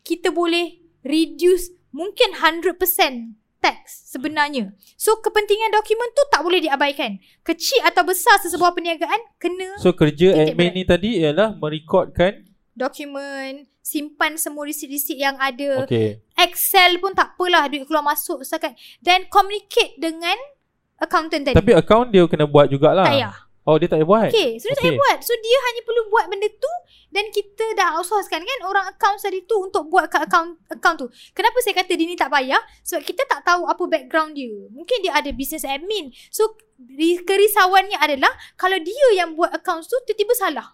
kita 0.08 0.32
boleh 0.32 0.80
reduce 1.04 1.76
mungkin 1.92 2.40
100% 2.40 3.41
tax 3.62 4.10
sebenarnya. 4.12 4.74
So 4.98 5.22
kepentingan 5.22 5.72
dokumen 5.72 6.10
tu 6.18 6.24
tak 6.34 6.42
boleh 6.42 6.60
diabaikan. 6.60 7.22
Kecil 7.46 7.86
atau 7.86 8.04
besar 8.04 8.42
sesebuah 8.42 8.74
perniagaan 8.74 9.22
kena 9.38 9.78
So 9.78 9.94
kerja 9.94 10.34
admin 10.34 10.74
berat. 10.74 10.76
ni 10.76 10.84
tadi 10.84 11.10
ialah 11.22 11.56
merekodkan 11.56 12.52
dokumen, 12.74 13.70
simpan 13.86 14.36
semua 14.42 14.66
resit-resit 14.66 15.20
yang 15.20 15.38
ada. 15.38 15.86
Okay. 15.86 16.24
Excel 16.34 16.98
pun 16.98 17.14
tak 17.14 17.38
apalah 17.38 17.70
duit 17.70 17.86
keluar 17.86 18.02
masuk 18.02 18.42
setakat 18.42 18.74
dan 19.04 19.30
communicate 19.30 19.94
dengan 20.02 20.36
accountant 20.98 21.46
tadi. 21.46 21.58
Tapi 21.58 21.74
account 21.78 22.10
dia 22.10 22.26
kena 22.26 22.50
buat 22.50 22.66
jugalah. 22.72 23.06
tak 23.06 23.14
payah. 23.14 23.36
Oh 23.62 23.78
dia 23.78 23.86
tak 23.86 24.02
payah 24.02 24.10
buat. 24.10 24.30
Okay, 24.30 24.58
so 24.58 24.66
dia 24.66 24.74
tak 24.74 24.82
Okay. 24.82 24.90
payah 24.90 24.98
buat. 24.98 25.18
So 25.22 25.34
dia 25.38 25.58
hanya 25.62 25.82
perlu 25.86 26.04
buat 26.10 26.26
benda 26.28 26.50
tu 26.50 26.74
dan 27.10 27.26
kita 27.30 27.66
dah 27.76 27.88
outsource 27.94 28.26
kan 28.26 28.42
kan 28.42 28.60
orang 28.64 28.90
account 28.90 29.22
tadi 29.22 29.46
tu 29.46 29.54
untuk 29.60 29.86
buat 29.86 30.10
kat 30.10 30.26
account 30.26 30.58
account 30.68 30.98
tu. 30.98 31.08
Kenapa 31.32 31.62
saya 31.62 31.78
kata 31.78 31.94
dia 31.94 32.06
ni 32.06 32.16
tak 32.16 32.30
payah? 32.30 32.58
Sebab 32.82 33.02
kita 33.04 33.22
tak 33.24 33.46
tahu 33.46 33.70
apa 33.70 33.84
background 33.86 34.34
dia. 34.34 34.50
Mungkin 34.68 35.06
dia 35.06 35.14
ada 35.14 35.30
business 35.30 35.62
admin. 35.62 36.10
So 36.30 36.58
ri- 36.90 37.22
kerisauannya 37.22 38.02
adalah 38.02 38.30
kalau 38.56 38.82
dia 38.82 39.08
yang 39.14 39.38
buat 39.38 39.54
account 39.54 39.86
tu 39.86 39.98
tiba-tiba 40.04 40.34
salah. 40.34 40.68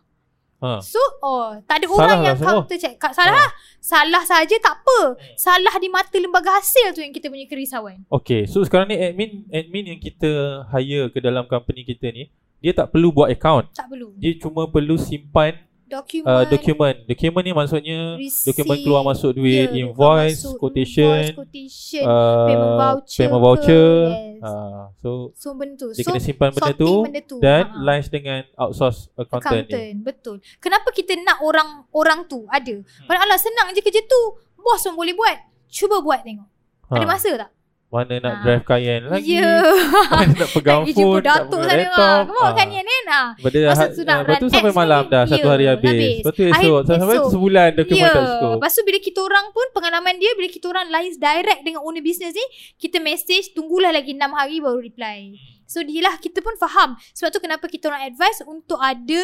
Ha. 0.57 0.79
So 0.79 0.97
oh 1.21 1.59
tak 1.67 1.83
ada 1.83 1.85
Salah 1.85 1.99
orang 1.99 2.17
lah 2.17 2.25
yang 2.25 2.37
counter 2.39 2.77
check. 2.79 2.95
Kat 2.95 3.11
salah 3.11 3.35
Ha. 3.35 3.41
lah. 3.43 3.51
Salah 3.77 4.23
saja 4.23 4.55
tak 4.57 4.79
apa. 4.79 4.99
Salah 5.35 5.75
di 5.75 5.91
mata 5.91 6.15
lembaga 6.15 6.55
hasil 6.55 6.95
tu 6.95 7.03
yang 7.03 7.11
kita 7.11 7.27
punya 7.27 7.45
kerisauan. 7.45 8.07
Okay. 8.07 8.47
So 8.47 8.63
sekarang 8.63 8.87
ni 8.87 8.97
admin 8.97 9.43
admin 9.51 9.91
yang 9.91 9.99
kita 9.99 10.29
hire 10.71 11.11
ke 11.11 11.19
dalam 11.19 11.45
company 11.45 11.83
kita 11.83 12.09
ni 12.09 12.31
dia 12.57 12.73
tak 12.73 12.89
perlu 12.89 13.09
buat 13.11 13.27
account. 13.27 13.69
Tak 13.71 13.87
perlu. 13.87 14.13
Dia 14.15 14.33
cuma 14.35 14.65
perlu 14.65 14.95
simpan 14.95 15.53
Dokumen. 15.83 16.27
uh, 16.27 16.43
dokumen. 16.43 16.95
Dokumen 17.05 17.41
ni 17.41 17.53
maksudnya 17.53 17.99
receipt, 18.15 18.43
dokumen 18.45 18.75
keluar 18.77 19.01
masuk 19.03 19.31
duit, 19.31 19.71
ya, 19.71 19.79
invoice, 19.79 20.35
masuk, 20.35 20.59
quotation, 20.59 21.15
invoice, 21.23 21.31
quotation 21.33 22.03
uh, 22.03 22.43
payment 22.43 22.73
voucher 22.75 23.17
payment 23.17 23.39
voucher. 23.39 23.87
yes. 24.03 24.43
Uh, 24.43 24.83
so 24.97 25.09
So 25.33 25.47
benda 25.53 25.79
tu 25.79 25.87
dia 25.89 26.03
So 26.03 26.11
kena 26.11 26.19
simpan 26.19 26.49
benda 26.51 26.73
tu, 26.75 26.91
benda 27.01 27.21
tu 27.23 27.35
dan 27.39 27.63
Ha. 27.63 27.79
lines 27.79 28.07
dengan 28.07 28.43
outsource 28.53 29.07
accountant, 29.15 29.63
ni. 29.63 29.71
Accountant 29.71 29.95
Betul 30.03 30.35
Kenapa 30.57 30.91
kita 30.91 31.15
nak 31.17 31.39
orang 31.39 31.69
Orang 31.89 32.19
tu 32.25 32.43
ada 32.47 32.69
Hmm. 32.69 33.07
Padahal 33.07 33.23
Allah 33.23 33.39
senang 33.39 33.71
je 33.71 33.79
kerja 33.79 34.03
tu 34.03 34.21
Bos 34.53 34.83
pun 34.83 34.93
boleh 34.93 35.13
buat 35.13 35.39
Cuba 35.67 35.97
buat 35.99 36.19
tengok 36.19 36.49
Ada 36.89 36.99
Ha. 36.99 37.07
masa 37.07 37.31
tak? 37.33 37.49
Mana 37.87 38.19
nak 38.19 38.33
Ha. 38.33 38.41
drive 38.43 38.63
Cayenne 38.63 39.07
lagi? 39.07 39.39
Ya 39.39 39.63
Mana 40.11 40.33
nak 40.35 40.49
pegang 40.51 40.83
Nak 40.83 40.85
pergi 40.85 40.93
phone, 40.93 41.07
jumpa 41.07 41.23
nak 41.23 41.37
datuk 41.39 41.61
sana 41.61 41.71
laptop. 41.79 42.19
Kamu 42.27 42.35
Ah. 42.37 42.51
kan 42.51 42.67
kan 42.67 42.85
ah. 43.07 43.27
Lepas 43.31 43.49
tu, 43.49 43.59
Masa 43.63 43.79
ha, 43.79 43.87
tu 43.87 44.01
nak 44.03 44.17
lepas 44.19 44.35
tu 44.35 44.47
sampai 44.49 44.73
malam 44.75 45.03
dah 45.07 45.23
Satu 45.23 45.39
ya, 45.39 45.49
hari 45.49 45.65
habis, 45.65 45.87
habis. 45.89 46.15
Lepas 46.19 46.33
tu 46.33 46.43
esok 46.43 46.79
Sampai 46.83 47.15
esok. 47.15 47.31
sebulan 47.31 47.69
dokumen 47.73 47.97
Ya 47.97 48.09
tak 48.09 48.23
cukup 48.27 48.51
Lepas 48.53 48.71
tu 48.71 48.81
bila 48.83 48.99
kita 48.99 49.19
orang 49.21 49.45
pun 49.49 49.65
Pengalaman 49.71 50.15
dia 50.17 50.31
Bila 50.33 50.47
kita 50.47 50.65
orang 50.67 50.85
liaise 50.89 51.15
direct 51.17 51.61
Dengan 51.63 51.81
owner 51.81 52.01
business 52.01 52.31
ni 52.31 52.45
Kita 52.75 52.99
message 52.99 53.45
Tunggulah 53.51 53.89
lagi 53.89 54.11
6 54.11 54.19
hari 54.29 54.59
Baru 54.59 54.77
reply 54.77 55.17
So 55.63 55.79
dia 55.79 56.01
lah 56.01 56.15
Kita 56.17 56.39
pun 56.39 56.55
faham 56.55 56.99
Sebab 57.13 57.29
tu 57.29 57.39
kenapa 57.39 57.65
kita 57.65 57.87
orang 57.87 58.03
advise 58.05 58.43
Untuk 58.43 58.77
ada 58.77 59.23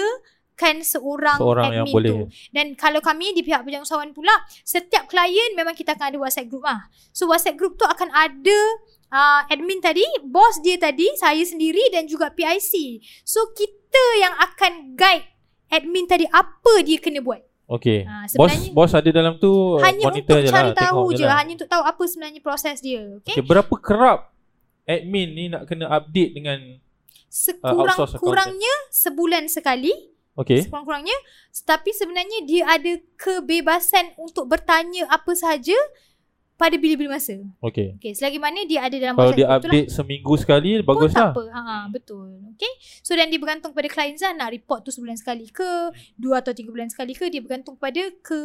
Kan 0.54 0.80
seorang, 0.80 1.36
Seorang 1.36 1.66
admin 1.66 1.78
yang 1.80 1.88
boleh. 1.90 2.12
tu. 2.14 2.18
Dan 2.50 2.66
kalau 2.74 3.00
kami 3.00 3.34
Di 3.34 3.42
pihak 3.42 3.62
Pejang 3.62 3.82
Usahawan 3.82 4.12
pula 4.12 4.32
Setiap 4.62 5.06
klien 5.06 5.52
Memang 5.54 5.74
kita 5.74 5.94
akan 5.94 6.14
ada 6.14 6.18
WhatsApp 6.20 6.46
group 6.46 6.62
lah 6.62 6.86
So 7.10 7.26
WhatsApp 7.26 7.58
group 7.58 7.74
tu 7.74 7.84
akan 7.84 8.10
ada 8.10 8.60
uh, 9.10 9.42
Admin 9.48 9.80
tadi 9.80 10.06
Bos 10.22 10.62
dia 10.62 10.78
tadi 10.78 11.10
Saya 11.16 11.42
sendiri 11.42 11.90
Dan 11.90 12.06
juga 12.06 12.30
PIC 12.30 12.74
So 13.22 13.50
kita 13.52 14.04
yang 14.20 14.38
akan 14.38 14.94
guide 14.94 15.26
Admin 15.68 16.06
tadi 16.06 16.26
Apa 16.28 16.82
dia 16.82 16.98
kena 16.98 17.18
buat. 17.20 17.42
Okay 17.64 18.06
Ah, 18.06 18.30
Bos 18.30 18.54
bos 18.70 18.92
ada 18.92 19.10
dalam 19.10 19.40
tu 19.40 19.50
hanya 19.80 20.06
Monitor 20.06 20.38
untuk 20.38 20.46
je 20.46 20.52
cari 20.52 20.70
lah 20.70 20.76
tahu 20.76 20.86
tengok 21.02 21.18
je 21.18 21.26
lah. 21.26 21.36
hanya 21.40 21.52
untuk 21.56 21.70
tahu 21.72 21.82
apa 21.82 22.04
sebenarnya 22.04 22.42
proses 22.42 22.78
dia 22.78 23.02
okey? 23.18 23.34
Okay, 23.34 23.42
Berapa 23.42 23.74
kerap 23.80 24.30
Admin 24.84 25.32
ni 25.32 25.48
nak 25.48 25.66
kena 25.66 25.90
update 25.90 26.36
dengan 26.36 26.60
outsource 27.64 28.14
sekurang-kurangnya 28.14 28.76
sebulan 28.92 29.44
sekali 29.48 30.13
Okay 30.34 30.66
sekurang-kurangnya 30.66 31.18
tapi 31.68 31.94
sebenarnya 31.94 32.40
dia 32.50 32.64
ada 32.66 32.92
kebebasan 33.22 34.18
untuk 34.18 34.50
bertanya 34.50 35.06
apa 35.14 35.30
sahaja 35.38 35.78
pada 36.54 36.78
bila-bila 36.78 37.18
masa. 37.18 37.38
Okay 37.62 37.98
okey 38.02 38.14
selagi 38.18 38.38
mana 38.42 38.66
dia 38.66 38.86
ada 38.86 38.98
dalam 38.98 39.14
Kalau 39.14 39.34
dia 39.34 39.46
update 39.46 39.90
seminggu 39.94 40.34
sekali 40.38 40.82
pun 40.82 40.90
Bagus 40.90 41.14
tak 41.14 41.22
lah. 41.22 41.34
apa. 41.34 41.44
Ha, 41.54 41.76
betul. 41.90 42.30
Okey 42.58 42.74
so 43.06 43.14
dan 43.14 43.30
dia 43.30 43.38
bergantung 43.38 43.78
pada 43.78 43.86
klien 43.90 44.18
Zan 44.18 44.42
nak 44.42 44.50
report 44.54 44.82
tu 44.82 44.90
sebulan 44.90 45.18
sekali 45.22 45.50
ke 45.54 45.94
dua 46.18 46.42
atau 46.42 46.54
tiga 46.54 46.74
bulan 46.74 46.90
sekali 46.90 47.14
ke 47.14 47.30
dia 47.30 47.42
bergantung 47.42 47.78
pada 47.78 48.02
ke 48.22 48.42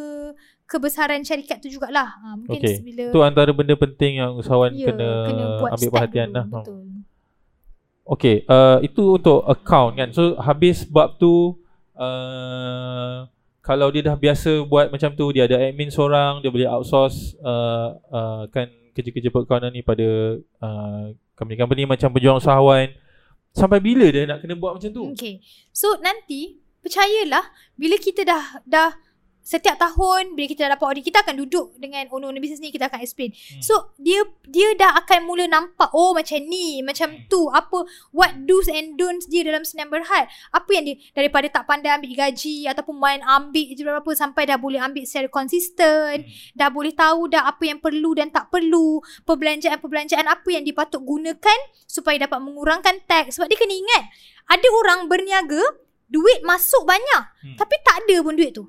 kebesaran 0.69 1.25
syarikat 1.25 1.65
tu 1.65 1.73
jugalah. 1.73 2.21
Ha, 2.21 2.37
mungkin 2.37 2.61
Okey. 2.61 2.85
bila 2.85 3.05
Tu 3.09 3.21
antara 3.25 3.51
benda 3.57 3.73
penting 3.81 4.21
yang 4.21 4.37
usahawan 4.37 4.77
ya, 4.77 4.93
kena, 4.93 5.09
buat 5.57 5.71
ambil 5.73 5.89
perhatian 5.89 6.29
dulu, 6.29 6.37
lah. 6.37 6.45
betul. 6.53 6.85
Okay, 8.09 8.37
uh, 8.49 8.81
itu 8.81 9.21
untuk 9.21 9.45
account 9.45 10.01
kan. 10.01 10.09
So 10.17 10.37
habis 10.41 10.85
bab 10.85 11.21
tu 11.21 11.61
uh, 11.99 13.27
kalau 13.61 13.93
dia 13.93 14.01
dah 14.01 14.17
biasa 14.17 14.65
buat 14.65 14.89
macam 14.89 15.13
tu, 15.13 15.29
dia 15.35 15.45
ada 15.45 15.61
admin 15.61 15.93
seorang, 15.93 16.41
dia 16.41 16.49
boleh 16.49 16.71
outsource 16.71 17.37
uh, 17.45 17.99
uh, 18.09 18.43
kan 18.49 18.71
kerja-kerja 18.97 19.29
perakaunan 19.29 19.71
ni 19.71 19.85
pada 19.85 20.41
uh, 20.63 21.13
company-company 21.37 21.85
macam 21.85 22.09
pejuang 22.15 22.41
usahawan. 22.41 22.91
Sampai 23.53 23.83
bila 23.83 24.09
dia 24.09 24.25
nak 24.25 24.41
kena 24.41 24.57
buat 24.57 24.79
macam 24.79 24.91
tu? 24.91 25.13
Okay. 25.13 25.43
So 25.75 25.99
nanti 26.01 26.63
percayalah 26.81 27.45
bila 27.75 27.99
kita 27.99 28.23
dah 28.25 28.63
dah 28.65 28.91
setiap 29.49 29.81
tahun 29.81 30.37
bila 30.37 30.45
kita 30.45 30.69
dah 30.69 30.77
dapat 30.77 30.87
audit 30.93 31.05
kita 31.09 31.25
akan 31.25 31.41
duduk 31.41 31.73
dengan 31.81 32.05
owner-owner 32.13 32.37
bisnes 32.37 32.61
ni 32.61 32.69
kita 32.69 32.93
akan 32.93 33.01
explain. 33.01 33.33
Hmm. 33.33 33.65
So 33.65 33.97
dia 33.97 34.21
dia 34.45 34.77
dah 34.77 34.93
akan 35.01 35.25
mula 35.25 35.49
nampak 35.49 35.89
oh 35.97 36.13
macam 36.13 36.37
ni, 36.45 36.85
macam 36.85 37.09
Hmm. 37.09 37.25
tu, 37.33 37.49
apa 37.49 37.89
what 38.13 38.45
do's 38.45 38.69
and 38.69 39.01
don'ts 39.01 39.25
dia 39.25 39.41
dalam 39.49 39.65
Senin 39.65 39.89
Berhad. 39.89 40.29
Apa 40.53 40.69
yang 40.77 40.85
dia 40.85 41.01
daripada 41.17 41.49
tak 41.49 41.65
pandai 41.65 41.97
ambil 41.97 42.13
gaji 42.13 42.69
ataupun 42.69 43.01
main 43.01 43.25
ambil 43.25 43.73
je 43.73 43.81
berapa 43.81 44.11
sampai 44.13 44.45
dah 44.45 44.61
boleh 44.61 44.85
ambil 44.85 45.09
secara 45.09 45.33
konsisten, 45.33 46.29
Hmm. 46.29 46.53
dah 46.53 46.69
boleh 46.69 46.93
tahu 46.93 47.33
dah 47.33 47.49
apa 47.49 47.65
yang 47.65 47.81
perlu 47.81 48.13
dan 48.13 48.29
tak 48.29 48.53
perlu, 48.53 49.01
perbelanjaan-perbelanjaan 49.25 50.29
apa 50.29 50.49
yang 50.53 50.67
dipatut 50.67 51.01
gunakan 51.01 51.59
supaya 51.89 52.21
dapat 52.21 52.37
mengurangkan 52.45 53.01
tax. 53.09 53.41
Sebab 53.41 53.49
dia 53.49 53.57
kena 53.57 53.73
ingat, 53.73 54.03
ada 54.45 54.69
orang 54.85 55.09
berniaga 55.09 55.63
duit 56.09 56.41
masuk 56.41 56.85
banyak 56.85 57.23
Hmm. 57.45 57.57
tapi 57.57 57.77
tak 57.85 58.05
ada 58.05 58.17
pun 58.21 58.37
duit 58.37 58.53
tu. 58.53 58.65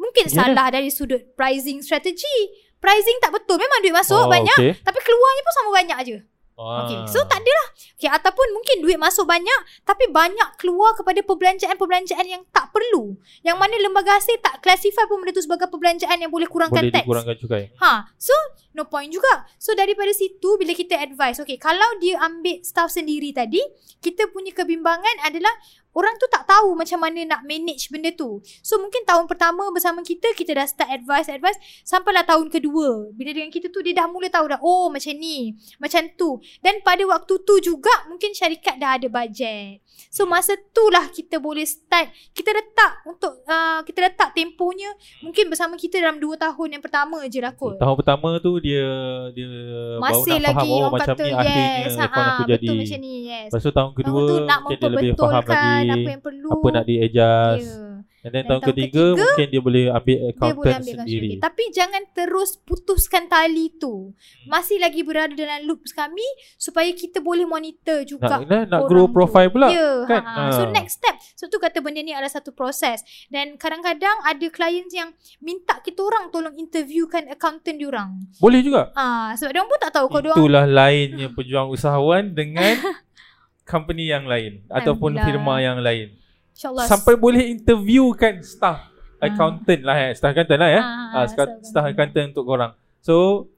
Mungkin 0.00 0.26
Yalah. 0.26 0.36
salah 0.48 0.66
dari 0.72 0.88
sudut 0.88 1.20
pricing 1.36 1.84
strategi. 1.84 2.38
Pricing 2.80 3.20
tak 3.20 3.36
betul. 3.36 3.60
Memang 3.60 3.84
duit 3.84 3.92
masuk 3.92 4.16
Oh, 4.16 4.24
banyak 4.24 4.56
okay. 4.56 4.72
tapi 4.80 4.98
keluarnya 5.04 5.42
pun 5.44 5.52
sama 5.52 5.70
banyak 5.76 5.98
je. 6.08 6.18
Ah. 6.56 6.84
Okay. 6.84 6.96
So 7.08 7.20
tak 7.24 7.40
adalah. 7.40 7.66
Okay, 7.96 8.08
ataupun 8.08 8.46
mungkin 8.52 8.76
duit 8.80 8.96
masuk 8.96 9.24
banyak 9.24 9.60
tapi 9.80 10.08
banyak 10.08 10.56
keluar 10.56 10.92
kepada 10.92 11.20
perbelanjaan-perbelanjaan 11.20 12.24
yang 12.24 12.44
tak 12.48 12.68
perlu. 12.68 13.16
Yang 13.40 13.56
mana 13.56 13.76
lembaga 13.76 14.16
hasil 14.16 14.40
tak 14.40 14.60
classify 14.60 15.04
pun 15.04 15.20
benda 15.20 15.32
tu 15.32 15.40
sebagai 15.40 15.68
perbelanjaan 15.68 16.16
yang 16.16 16.28
boleh 16.28 16.44
kurangkan 16.44 16.84
boleh 16.84 16.92
tax. 16.92 17.04
dikurangkan 17.04 17.36
cukai. 17.36 17.64
Ha, 17.76 18.08
so 18.16 18.32
no 18.72 18.84
point 18.84 19.08
juga. 19.08 19.48
So 19.56 19.72
daripada 19.72 20.12
situ 20.12 20.56
bila 20.56 20.72
kita 20.72 20.96
advise, 20.96 21.40
okay, 21.40 21.56
kalau 21.56 21.96
dia 21.96 22.20
ambil 22.20 22.60
staff 22.60 22.88
sendiri 22.88 23.32
tadi, 23.32 23.60
kita 24.00 24.28
punya 24.28 24.52
kebimbangan 24.52 25.16
adalah 25.24 25.52
orang 25.94 26.14
tu 26.18 26.26
tak 26.30 26.46
tahu 26.46 26.78
macam 26.78 27.02
mana 27.02 27.20
nak 27.26 27.42
manage 27.46 27.90
benda 27.90 28.10
tu. 28.14 28.38
So 28.62 28.78
mungkin 28.78 29.02
tahun 29.02 29.26
pertama 29.26 29.68
bersama 29.74 30.02
kita, 30.06 30.32
kita 30.34 30.54
dah 30.54 30.66
start 30.66 30.90
advice, 30.90 31.28
advice. 31.30 31.58
Sampailah 31.82 32.22
tahun 32.26 32.48
kedua. 32.48 33.10
Bila 33.14 33.30
dengan 33.34 33.50
kita 33.50 33.68
tu, 33.68 33.82
dia 33.82 33.94
dah 33.96 34.06
mula 34.06 34.30
tahu 34.30 34.50
dah, 34.50 34.60
oh 34.62 34.88
macam 34.88 35.14
ni, 35.18 35.58
macam 35.82 36.06
tu. 36.14 36.38
Dan 36.62 36.82
pada 36.86 37.02
waktu 37.06 37.34
tu 37.42 37.54
juga, 37.58 37.92
mungkin 38.06 38.30
syarikat 38.34 38.78
dah 38.78 38.98
ada 38.98 39.08
bajet. 39.10 39.82
So 40.08 40.24
masa 40.24 40.56
tu 40.56 40.88
lah 40.88 41.12
kita 41.12 41.36
boleh 41.36 41.68
start. 41.68 42.08
Kita 42.32 42.50
letak 42.56 43.04
untuk, 43.04 43.44
uh, 43.44 43.84
kita 43.84 44.08
letak 44.08 44.32
tempohnya 44.32 44.88
mungkin 45.20 45.52
bersama 45.52 45.76
kita 45.76 46.00
dalam 46.00 46.16
2 46.16 46.40
tahun 46.40 46.68
yang 46.78 46.82
pertama 46.82 47.20
je 47.28 47.40
lah 47.44 47.52
kot. 47.52 47.76
Tahun 47.76 47.96
pertama 47.98 48.40
tu 48.40 48.56
dia 48.62 48.86
dia 49.36 49.48
Masih 50.00 50.38
baru 50.38 50.40
nak 50.40 50.40
lagi 50.48 50.70
faham 50.70 50.80
oh 50.80 50.90
macam 50.90 51.16
kata 51.16 51.22
ni 51.22 51.30
yes, 51.30 51.40
akhirnya 51.40 51.90
ha, 51.90 52.06
account 52.06 52.28
aku 52.30 52.42
jadi. 52.46 52.66
betul 52.66 52.76
macam 52.80 52.98
ni 53.02 53.12
yes. 53.28 53.48
Lepas 53.50 53.62
tu 53.62 53.72
tahun 53.76 53.92
kedua 53.92 54.20
tu 54.20 54.36
nak 54.48 54.58
mungkin 54.64 54.78
dia 54.80 54.88
lebih 54.88 55.12
faham 55.18 55.44
lagi. 55.44 55.90
apa 55.90 56.10
yang 56.10 56.22
perlu. 56.22 56.48
apa 56.48 56.66
nak 56.72 56.84
di 56.88 56.94
adjust. 57.02 57.68
Ya. 57.68 57.89
And 58.20 58.36
then 58.36 58.44
Dan 58.44 58.50
tahun 58.52 58.60
tahun 58.60 58.70
ketiga, 58.76 59.04
ketiga, 59.16 59.22
mungkin 59.24 59.46
dia 59.48 59.60
boleh 59.64 59.84
ambil 59.88 60.16
Dia 60.20 60.28
accountant 60.28 60.58
boleh 60.60 60.74
ambil 60.76 60.94
sendiri. 61.00 61.08
sendiri. 61.08 61.30
Tapi 61.40 61.64
jangan 61.72 62.02
terus 62.12 62.50
putuskan 62.60 63.24
tali 63.32 63.66
tu. 63.80 64.12
Masih 64.44 64.76
lagi 64.76 65.00
berada 65.00 65.32
dalam 65.32 65.64
loops 65.64 65.96
kami 65.96 66.26
supaya 66.60 66.92
kita 66.92 67.24
boleh 67.24 67.48
monitor 67.48 68.04
juga. 68.04 68.44
Nak, 68.44 68.44
nak, 68.44 68.62
nak 68.68 68.80
grow 68.92 69.08
tu. 69.08 69.16
profile 69.16 69.48
pula. 69.48 69.72
Ya, 69.72 70.04
kan? 70.04 70.20
ha. 70.20 70.52
So 70.52 70.68
next 70.68 71.00
step. 71.00 71.16
So 71.32 71.48
tu 71.48 71.56
kata 71.56 71.80
benda 71.80 72.04
ni 72.04 72.12
adalah 72.12 72.28
satu 72.28 72.52
proses. 72.52 73.00
Dan 73.32 73.56
kadang-kadang 73.56 74.20
ada 74.20 74.46
clients 74.52 74.92
yang 74.92 75.16
minta 75.40 75.80
kita 75.80 76.04
orang 76.04 76.28
tolong 76.28 76.52
interviewkan 76.60 77.24
accountant 77.32 77.80
diorang. 77.80 78.20
Boleh 78.36 78.60
juga. 78.60 78.92
Ah, 78.92 79.32
sebab 79.32 79.56
diorang 79.56 79.68
pun 79.72 79.80
tak 79.80 79.96
tahu 79.96 80.06
kalau 80.12 80.22
diorang 80.28 80.38
Itulah 80.44 80.64
lainnya 80.68 81.32
pejuang 81.32 81.72
usahawan 81.72 82.36
dengan 82.36 82.76
company 83.70 84.12
yang 84.12 84.28
lain 84.28 84.60
ataupun 84.68 85.16
firma 85.16 85.64
yang 85.64 85.80
lain. 85.80 86.19
insyaAllah 86.60 86.84
Sampai 86.84 87.16
boleh 87.16 87.40
interviewkan 87.48 88.44
staff 88.44 88.92
accountant 89.16 89.80
lah 89.80 89.96
eh. 89.96 90.12
Staff 90.12 90.36
accountant 90.36 90.60
lah 90.60 90.68
ya. 90.68 90.80
Ah, 90.84 91.24
Ah, 91.24 91.24
staff, 91.24 91.48
staff 91.64 91.64
staff 91.64 91.84
accountant. 91.88 92.36
untuk 92.36 92.44
korang. 92.44 92.76
So 93.00 93.48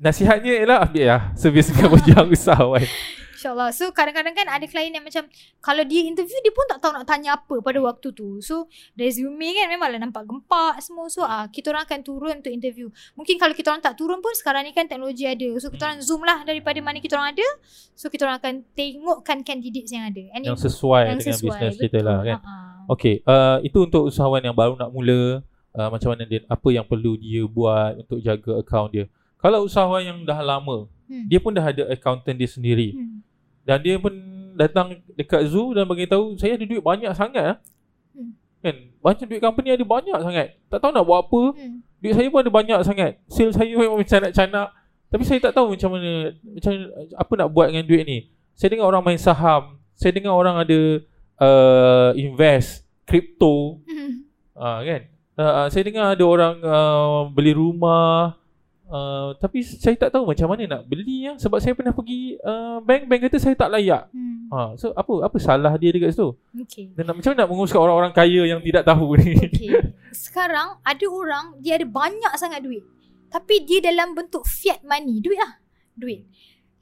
nasihatnya 0.00 0.64
ialah 0.64 0.88
ambil 0.88 1.04
lah 1.04 1.22
servis 1.40 1.68
dengan 1.68 1.92
pejuang 1.92 2.32
usahawan. 2.32 2.80
InsyaAllah 3.40 3.72
So 3.72 3.88
kadang-kadang 3.90 4.36
kan 4.36 4.46
ada 4.46 4.60
klien 4.62 4.92
yang 4.92 5.00
macam 5.00 5.24
Kalau 5.58 5.80
dia 5.82 6.04
interview 6.04 6.36
Dia 6.38 6.52
pun 6.52 6.68
tak 6.68 6.78
tahu 6.78 6.92
nak 6.92 7.08
tanya 7.08 7.34
apa 7.34 7.56
Pada 7.58 7.80
waktu 7.80 8.12
tu 8.12 8.36
So 8.38 8.68
resume 8.94 9.56
kan 9.56 9.72
Memanglah 9.72 9.96
nampak 9.96 10.28
gempak 10.28 10.76
semua 10.78 11.08
So 11.08 11.24
ah 11.24 11.48
kita 11.48 11.72
orang 11.72 11.88
akan 11.88 12.00
turun 12.04 12.34
untuk 12.36 12.52
interview 12.52 12.92
Mungkin 13.16 13.40
kalau 13.40 13.56
kita 13.56 13.72
orang 13.72 13.80
tak 13.80 13.96
turun 13.96 14.20
pun 14.20 14.36
Sekarang 14.36 14.60
ni 14.60 14.76
kan 14.76 14.84
teknologi 14.84 15.24
ada 15.24 15.48
So 15.56 15.72
kita 15.72 15.88
orang 15.88 16.04
zoom 16.04 16.20
lah 16.20 16.44
Daripada 16.44 16.76
mana 16.78 17.00
kita 17.00 17.16
orang 17.16 17.32
ada 17.32 17.46
So 17.96 18.12
kita 18.12 18.28
orang 18.28 18.36
akan 18.36 18.54
tengokkan 18.76 19.40
candidates 19.40 19.88
yang 19.88 20.04
ada 20.04 20.20
And 20.36 20.44
yang 20.44 20.54
it- 20.54 20.60
sesuai 20.60 21.02
yang 21.06 21.18
dengan 21.18 21.32
sesuai, 21.32 21.56
bisnes 21.56 21.76
kita 21.80 21.98
lah 22.04 22.20
kan. 22.20 22.38
Ha-ha. 22.44 22.68
Okay, 22.90 23.22
uh, 23.22 23.62
itu 23.62 23.86
untuk 23.86 24.10
usahawan 24.10 24.42
yang 24.42 24.50
baru 24.50 24.74
nak 24.74 24.90
mula 24.90 25.46
uh, 25.70 25.88
macam 25.88 26.10
mana 26.10 26.26
dia 26.26 26.42
apa 26.44 26.68
yang 26.68 26.82
perlu 26.82 27.14
dia 27.14 27.46
buat 27.46 28.02
untuk 28.02 28.18
jaga 28.18 28.58
akaun 28.58 28.90
dia. 28.90 29.04
Kalau 29.38 29.62
usahawan 29.62 30.02
yang 30.02 30.18
dah 30.26 30.42
lama, 30.42 30.90
Hmm. 31.06 31.26
dia 31.26 31.38
pun 31.38 31.50
dah 31.50 31.62
ada 31.62 31.86
accountant 31.86 32.34
dia 32.34 32.46
sendiri. 32.46 32.94
Hmm. 32.94 33.18
Dan 33.64 33.78
dia 33.84 33.96
pun 34.00 34.12
datang 34.56 34.98
dekat 35.16 35.48
Zoo 35.48 35.72
dan 35.72 35.88
bagi 35.88 36.04
tahu 36.04 36.36
saya 36.36 36.58
ada 36.58 36.64
duit 36.66 36.82
banyak 36.82 37.12
sangat 37.16 37.44
ah. 37.44 37.56
Hmm. 38.12 38.32
Kan? 38.60 38.76
Macam 39.00 39.24
duit 39.24 39.40
company 39.40 39.72
ada 39.72 39.84
banyak 39.86 40.18
sangat. 40.20 40.46
Tak 40.68 40.78
tahu 40.84 40.92
nak 40.92 41.04
buat 41.06 41.20
apa. 41.24 41.42
Hmm. 41.56 41.80
Duit 42.00 42.14
saya 42.16 42.28
pun 42.32 42.40
ada 42.40 42.52
banyak 42.52 42.80
sangat. 42.84 43.12
Sale 43.28 43.52
saya 43.52 43.72
memang 43.72 44.00
canak-canak. 44.04 44.68
Tapi 45.10 45.22
saya 45.26 45.38
tak 45.42 45.52
tahu 45.56 45.74
macam 45.74 45.90
mana 45.98 46.32
macam 46.38 46.72
apa 47.18 47.32
nak 47.34 47.48
buat 47.50 47.66
dengan 47.72 47.84
duit 47.84 48.02
ni. 48.06 48.18
Saya 48.54 48.76
dengar 48.76 48.86
orang 48.88 49.02
main 49.04 49.20
saham. 49.20 49.80
Saya 49.96 50.12
dengar 50.16 50.32
orang 50.32 50.56
ada 50.60 50.80
uh, 51.40 52.10
invest 52.16 52.88
crypto 53.04 53.80
Hmm. 53.84 54.24
uh, 54.56 54.80
kan. 54.84 55.02
Uh, 55.40 55.66
saya 55.72 55.82
dengar 55.88 56.12
ada 56.12 56.24
orang 56.24 56.54
uh, 56.60 57.20
beli 57.32 57.56
rumah 57.56 58.39
Uh, 58.90 59.38
tapi 59.38 59.62
saya 59.62 59.94
tak 59.94 60.10
tahu 60.10 60.26
macam 60.26 60.50
mana 60.50 60.66
nak 60.66 60.82
beli 60.82 61.30
ya 61.30 61.38
sebab 61.38 61.62
saya 61.62 61.78
pernah 61.78 61.94
pergi 61.94 62.34
uh, 62.42 62.82
bank 62.82 63.06
bank 63.06 63.30
kata 63.30 63.38
saya 63.38 63.54
tak 63.54 63.70
layak. 63.70 64.10
Hmm. 64.10 64.50
Ha 64.50 64.74
so 64.74 64.90
apa 64.98 65.30
apa 65.30 65.36
salah 65.38 65.78
dia 65.78 65.94
dekat 65.94 66.10
situ? 66.10 66.34
Okay 66.66 66.90
Dan 66.98 67.06
nak, 67.06 67.22
macam 67.22 67.30
mana 67.30 67.38
nak 67.46 67.48
menguruskan 67.54 67.80
orang-orang 67.86 68.10
kaya 68.10 68.42
yang 68.50 68.58
tidak 68.58 68.82
tahu 68.82 69.14
ni? 69.14 69.38
Okay. 69.46 69.94
Sekarang 70.10 70.82
ada 70.82 71.06
orang 71.06 71.54
dia 71.62 71.78
ada 71.78 71.86
banyak 71.86 72.34
sangat 72.34 72.66
duit. 72.66 72.82
Tapi 73.30 73.62
dia 73.62 73.78
dalam 73.78 74.10
bentuk 74.18 74.42
fiat 74.42 74.82
money. 74.82 75.22
Duit 75.22 75.38
lah. 75.38 75.62
Duit. 75.94 76.26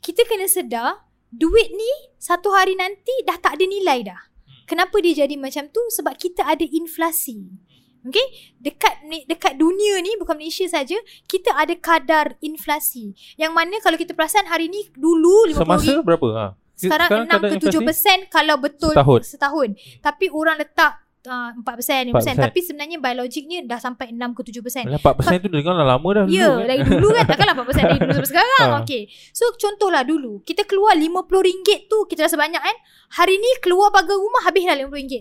Kita 0.00 0.24
kena 0.24 0.48
sedar 0.48 1.04
duit 1.28 1.68
ni 1.76 1.92
satu 2.16 2.56
hari 2.56 2.72
nanti 2.72 3.12
dah 3.28 3.36
tak 3.36 3.60
ada 3.60 3.68
nilai 3.68 4.00
dah. 4.00 4.20
Kenapa 4.64 5.00
dia 5.00 5.24
jadi 5.24 5.36
macam 5.36 5.68
tu? 5.72 5.80
Sebab 5.92 6.16
kita 6.16 6.44
ada 6.44 6.64
inflasi. 6.64 7.67
Okay? 8.00 8.26
Dekat 8.56 8.94
dekat 9.24 9.54
dunia 9.54 9.98
ni 9.98 10.14
bukan 10.16 10.34
Malaysia 10.34 10.64
saja, 10.64 10.94
kita 11.24 11.50
ada 11.52 11.74
kadar 11.74 12.38
inflasi. 12.38 13.10
Yang 13.34 13.52
mana 13.52 13.74
kalau 13.78 13.94
kita 13.94 14.12
perasan 14.12 14.44
hari 14.44 14.66
ni 14.66 14.86
dulu 14.92 15.50
50 15.50 15.58
Semasa 15.58 15.92
berapa? 16.00 16.26
Ha. 16.30 16.46
sekarang, 16.74 17.08
sekarang 17.10 17.26
6 17.26 17.32
kadar 17.34 17.48
ke 17.48 17.56
7 17.58 17.58
inflasi? 17.58 17.84
persen 17.84 18.18
kalau 18.28 18.54
betul 18.56 18.92
Setahun. 18.92 19.20
setahun. 19.26 19.68
Tapi 19.98 20.30
orang 20.30 20.56
letak 20.56 20.92
uh, 21.26 21.50
4 21.52 21.66
persen, 21.66 22.02
5 22.06 22.14
persen. 22.14 22.34
4%. 22.38 22.46
Tapi 22.46 22.58
sebenarnya 22.62 22.96
biologiknya 22.96 23.58
dah 23.66 23.80
sampai 23.82 24.14
6 24.14 24.38
ke 24.38 24.40
7 24.54 24.62
persen. 24.62 24.84
Alah 24.86 25.02
4% 25.02 25.42
tu 25.42 25.48
dengar 25.50 25.74
dah 25.74 25.88
lama 25.88 26.08
dah 26.08 26.24
Ya, 26.24 26.46
dulu, 26.46 26.54
kan? 26.54 26.66
dari 26.66 26.80
dulu 26.86 27.08
kan 27.12 27.24
takkanlah 27.26 27.54
4 27.60 27.66
persen 27.66 27.82
dari 27.84 27.98
dulu 27.98 28.12
sampai 28.14 28.30
sekarang. 28.30 28.68
Ha. 28.70 28.78
Okey. 28.80 29.02
So 29.32 29.44
contohlah 29.54 30.02
dulu, 30.02 30.40
kita 30.42 30.62
keluar 30.64 30.94
RM50 30.94 31.66
tu 31.84 31.98
kita 32.06 32.24
rasa 32.24 32.38
banyak 32.38 32.62
kan. 32.62 32.76
Hari 33.10 33.34
ni 33.34 33.50
keluar 33.58 33.90
pagar 33.90 34.14
rumah 34.14 34.46
habis 34.46 34.62
dah 34.62 34.78
RM50. 34.78 35.12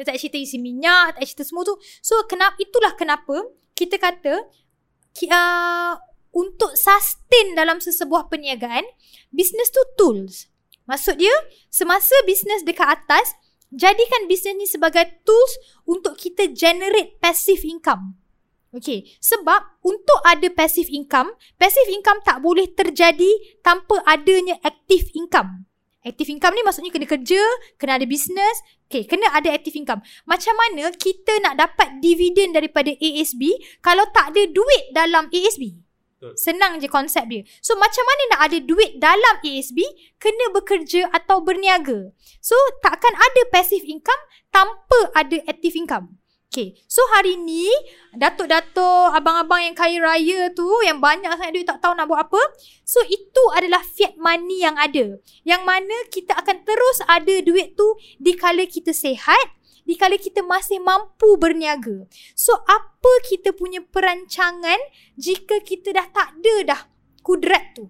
Dia 0.00 0.08
tak 0.08 0.16
cerita 0.16 0.40
isi 0.40 0.56
minyak, 0.56 1.20
tak 1.20 1.28
cerita 1.28 1.44
semua 1.44 1.68
tu. 1.68 1.76
So 2.00 2.24
kenapa 2.24 2.56
itulah 2.56 2.96
kenapa 2.96 3.52
kita 3.76 4.00
kata 4.00 4.48
uh, 5.28 5.92
untuk 6.32 6.72
sustain 6.72 7.52
dalam 7.52 7.84
sesebuah 7.84 8.32
perniagaan, 8.32 8.88
business 9.28 9.68
tu 9.68 9.84
tools. 10.00 10.48
Maksud 10.88 11.20
dia, 11.20 11.36
semasa 11.68 12.16
business 12.24 12.64
dekat 12.64 12.88
atas, 12.88 13.36
jadikan 13.68 14.24
business 14.24 14.56
ni 14.56 14.64
sebagai 14.64 15.20
tools 15.22 15.52
untuk 15.84 16.16
kita 16.16 16.48
generate 16.48 17.20
passive 17.20 17.60
income. 17.68 18.16
Okay, 18.70 19.04
sebab 19.18 19.82
untuk 19.82 20.22
ada 20.22 20.46
passive 20.54 20.86
income, 20.88 21.34
passive 21.58 21.90
income 21.90 22.22
tak 22.24 22.38
boleh 22.38 22.70
terjadi 22.70 23.60
tanpa 23.66 23.98
adanya 24.06 24.56
active 24.64 25.10
income. 25.12 25.69
Active 26.00 26.32
income 26.32 26.56
ni 26.56 26.62
maksudnya 26.64 26.88
kena 26.88 27.04
kerja, 27.04 27.42
kena 27.76 28.00
ada 28.00 28.06
business, 28.08 28.56
okay, 28.88 29.04
kena 29.04 29.28
ada 29.36 29.52
active 29.52 29.76
income. 29.76 30.00
Macam 30.24 30.56
mana 30.56 30.88
kita 30.96 31.44
nak 31.44 31.60
dapat 31.60 32.00
dividen 32.00 32.56
daripada 32.56 32.88
ASB 32.96 33.42
kalau 33.84 34.08
tak 34.08 34.32
ada 34.32 34.42
duit 34.48 34.84
dalam 34.96 35.28
ASB? 35.28 35.76
Senang 36.36 36.76
je 36.76 36.84
konsep 36.84 37.24
dia. 37.32 37.40
So 37.64 37.80
macam 37.80 38.04
mana 38.04 38.22
nak 38.36 38.40
ada 38.52 38.58
duit 38.60 39.00
dalam 39.00 39.40
ASB, 39.40 39.80
kena 40.20 40.52
bekerja 40.52 41.08
atau 41.16 41.40
berniaga. 41.40 42.12
So 42.44 42.52
takkan 42.84 43.16
ada 43.16 43.42
passive 43.48 43.88
income 43.88 44.20
tanpa 44.52 45.08
ada 45.16 45.40
active 45.48 45.80
income. 45.80 46.19
Okay, 46.50 46.74
so 46.90 46.98
hari 47.14 47.38
ni 47.38 47.70
datuk-datuk, 48.10 49.14
abang-abang 49.14 49.70
yang 49.70 49.76
kaya 49.78 50.02
raya 50.02 50.50
tu 50.50 50.66
yang 50.82 50.98
banyak 50.98 51.30
sangat 51.38 51.54
duit 51.54 51.62
tak 51.62 51.78
tahu 51.78 51.94
nak 51.94 52.10
buat 52.10 52.26
apa. 52.26 52.42
So 52.82 52.98
itu 53.06 53.54
adalah 53.54 53.78
fiat 53.86 54.18
money 54.18 54.66
yang 54.66 54.74
ada. 54.74 55.14
Yang 55.46 55.62
mana 55.62 55.94
kita 56.10 56.34
akan 56.34 56.66
terus 56.66 57.06
ada 57.06 57.38
duit 57.46 57.78
tu 57.78 57.94
dikala 58.18 58.66
kita 58.66 58.90
sehat, 58.90 59.54
dikala 59.86 60.18
kita 60.18 60.42
masih 60.42 60.82
mampu 60.82 61.38
berniaga. 61.38 62.10
So 62.34 62.58
apa 62.66 63.12
kita 63.30 63.54
punya 63.54 63.86
perancangan 63.86 64.82
jika 65.14 65.62
kita 65.62 65.94
dah 65.94 66.10
tak 66.10 66.34
ada 66.34 66.54
dah 66.66 66.80
kudrat 67.22 67.78
tu. 67.78 67.86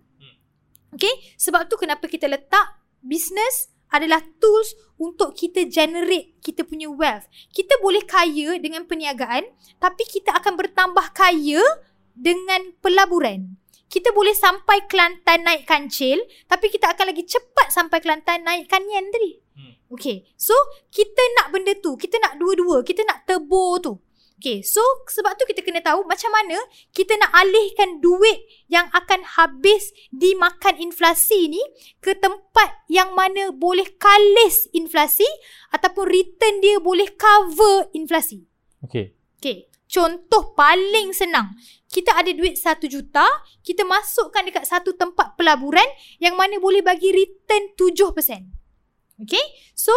Okay, 0.92 1.32
sebab 1.40 1.64
tu 1.64 1.80
kenapa 1.80 2.04
kita 2.12 2.28
letak 2.28 2.76
business 3.00 3.72
adalah 3.90 4.22
tools 4.38 4.74
untuk 4.96 5.34
kita 5.34 5.66
generate 5.66 6.38
kita 6.40 6.62
punya 6.66 6.90
wealth. 6.90 7.26
Kita 7.50 7.78
boleh 7.82 8.02
kaya 8.06 8.56
dengan 8.58 8.86
perniagaan 8.86 9.46
tapi 9.82 10.06
kita 10.06 10.34
akan 10.38 10.56
bertambah 10.56 11.12
kaya 11.14 11.62
dengan 12.14 12.74
pelaburan. 12.82 13.60
Kita 13.90 14.14
boleh 14.14 14.34
sampai 14.34 14.86
Kelantan 14.86 15.42
naik 15.42 15.66
kancil 15.66 16.22
tapi 16.46 16.70
kita 16.70 16.94
akan 16.94 17.10
lagi 17.10 17.26
cepat 17.26 17.74
sampai 17.74 17.98
Kelantan 17.98 18.46
naik 18.46 18.70
kanyan 18.70 19.10
tadi. 19.10 19.42
Hmm. 19.58 19.74
Okay. 19.90 20.30
So, 20.38 20.54
kita 20.94 21.18
nak 21.42 21.50
benda 21.50 21.74
tu. 21.74 21.98
Kita 21.98 22.22
nak 22.22 22.38
dua-dua. 22.38 22.86
Kita 22.86 23.02
nak 23.02 23.26
tebur 23.26 23.82
tu. 23.82 23.98
Okay. 24.40 24.64
So, 24.64 24.80
sebab 25.04 25.36
tu 25.36 25.44
kita 25.44 25.60
kena 25.60 25.84
tahu 25.84 26.08
macam 26.08 26.32
mana 26.32 26.56
kita 26.96 27.12
nak 27.20 27.28
alihkan 27.36 28.00
duit 28.00 28.40
yang 28.72 28.88
akan 28.88 29.20
habis 29.36 29.92
dimakan 30.08 30.80
inflasi 30.80 31.52
ni 31.52 31.60
ke 32.00 32.16
tempat 32.16 32.88
yang 32.88 33.12
mana 33.12 33.52
boleh 33.52 33.84
kalis 34.00 34.64
inflasi 34.72 35.28
ataupun 35.76 36.08
return 36.08 36.56
dia 36.64 36.80
boleh 36.80 37.12
cover 37.20 37.92
inflasi. 37.92 38.48
Okay. 38.80 39.12
Okay. 39.36 39.68
Contoh 39.90 40.56
paling 40.56 41.12
senang. 41.12 41.52
Kita 41.90 42.16
ada 42.16 42.30
duit 42.32 42.56
1 42.56 42.80
juta, 42.88 43.26
kita 43.60 43.84
masukkan 43.84 44.40
dekat 44.46 44.64
satu 44.64 44.96
tempat 44.96 45.36
pelaburan 45.36 45.84
yang 46.16 46.38
mana 46.38 46.56
boleh 46.56 46.80
bagi 46.80 47.12
return 47.12 47.76
7%. 47.76 48.59
Okay? 49.20 49.44
So, 49.76 49.92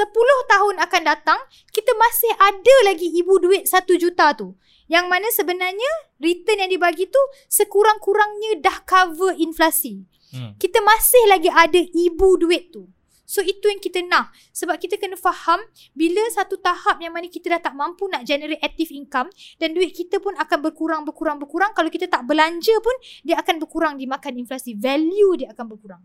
10 0.00 0.08
tahun 0.48 0.80
akan 0.80 1.02
datang, 1.04 1.40
kita 1.68 1.92
masih 1.92 2.32
ada 2.40 2.74
lagi 2.88 3.08
ibu 3.12 3.36
duit 3.36 3.68
1 3.68 3.84
juta 4.00 4.32
tu. 4.32 4.56
Yang 4.88 5.06
mana 5.08 5.28
sebenarnya 5.32 5.92
return 6.20 6.64
yang 6.64 6.70
dibagi 6.72 7.08
tu 7.08 7.20
sekurang-kurangnya 7.48 8.60
dah 8.64 8.80
cover 8.84 9.36
inflasi. 9.36 10.04
Hmm. 10.32 10.56
Kita 10.56 10.80
masih 10.80 11.24
lagi 11.28 11.52
ada 11.52 11.80
ibu 11.80 12.40
duit 12.40 12.72
tu. 12.72 12.88
So 13.32 13.40
itu 13.40 13.64
yang 13.64 13.80
kita 13.80 14.04
nak 14.04 14.28
Sebab 14.52 14.76
kita 14.76 15.00
kena 15.00 15.16
faham 15.16 15.56
Bila 15.96 16.20
satu 16.28 16.60
tahap 16.60 17.00
yang 17.00 17.16
mana 17.16 17.32
kita 17.32 17.56
dah 17.56 17.64
tak 17.64 17.72
mampu 17.72 18.04
nak 18.04 18.28
generate 18.28 18.60
active 18.60 18.92
income 18.92 19.32
Dan 19.56 19.72
duit 19.72 19.96
kita 19.96 20.20
pun 20.20 20.36
akan 20.36 20.58
berkurang, 20.60 21.00
berkurang, 21.08 21.40
berkurang 21.40 21.72
Kalau 21.72 21.88
kita 21.88 22.12
tak 22.12 22.28
belanja 22.28 22.76
pun 22.84 22.92
Dia 23.24 23.40
akan 23.40 23.56
berkurang 23.56 23.96
dimakan 23.96 24.36
inflasi 24.36 24.76
Value 24.76 25.40
dia 25.40 25.48
akan 25.56 25.64
berkurang 25.64 26.02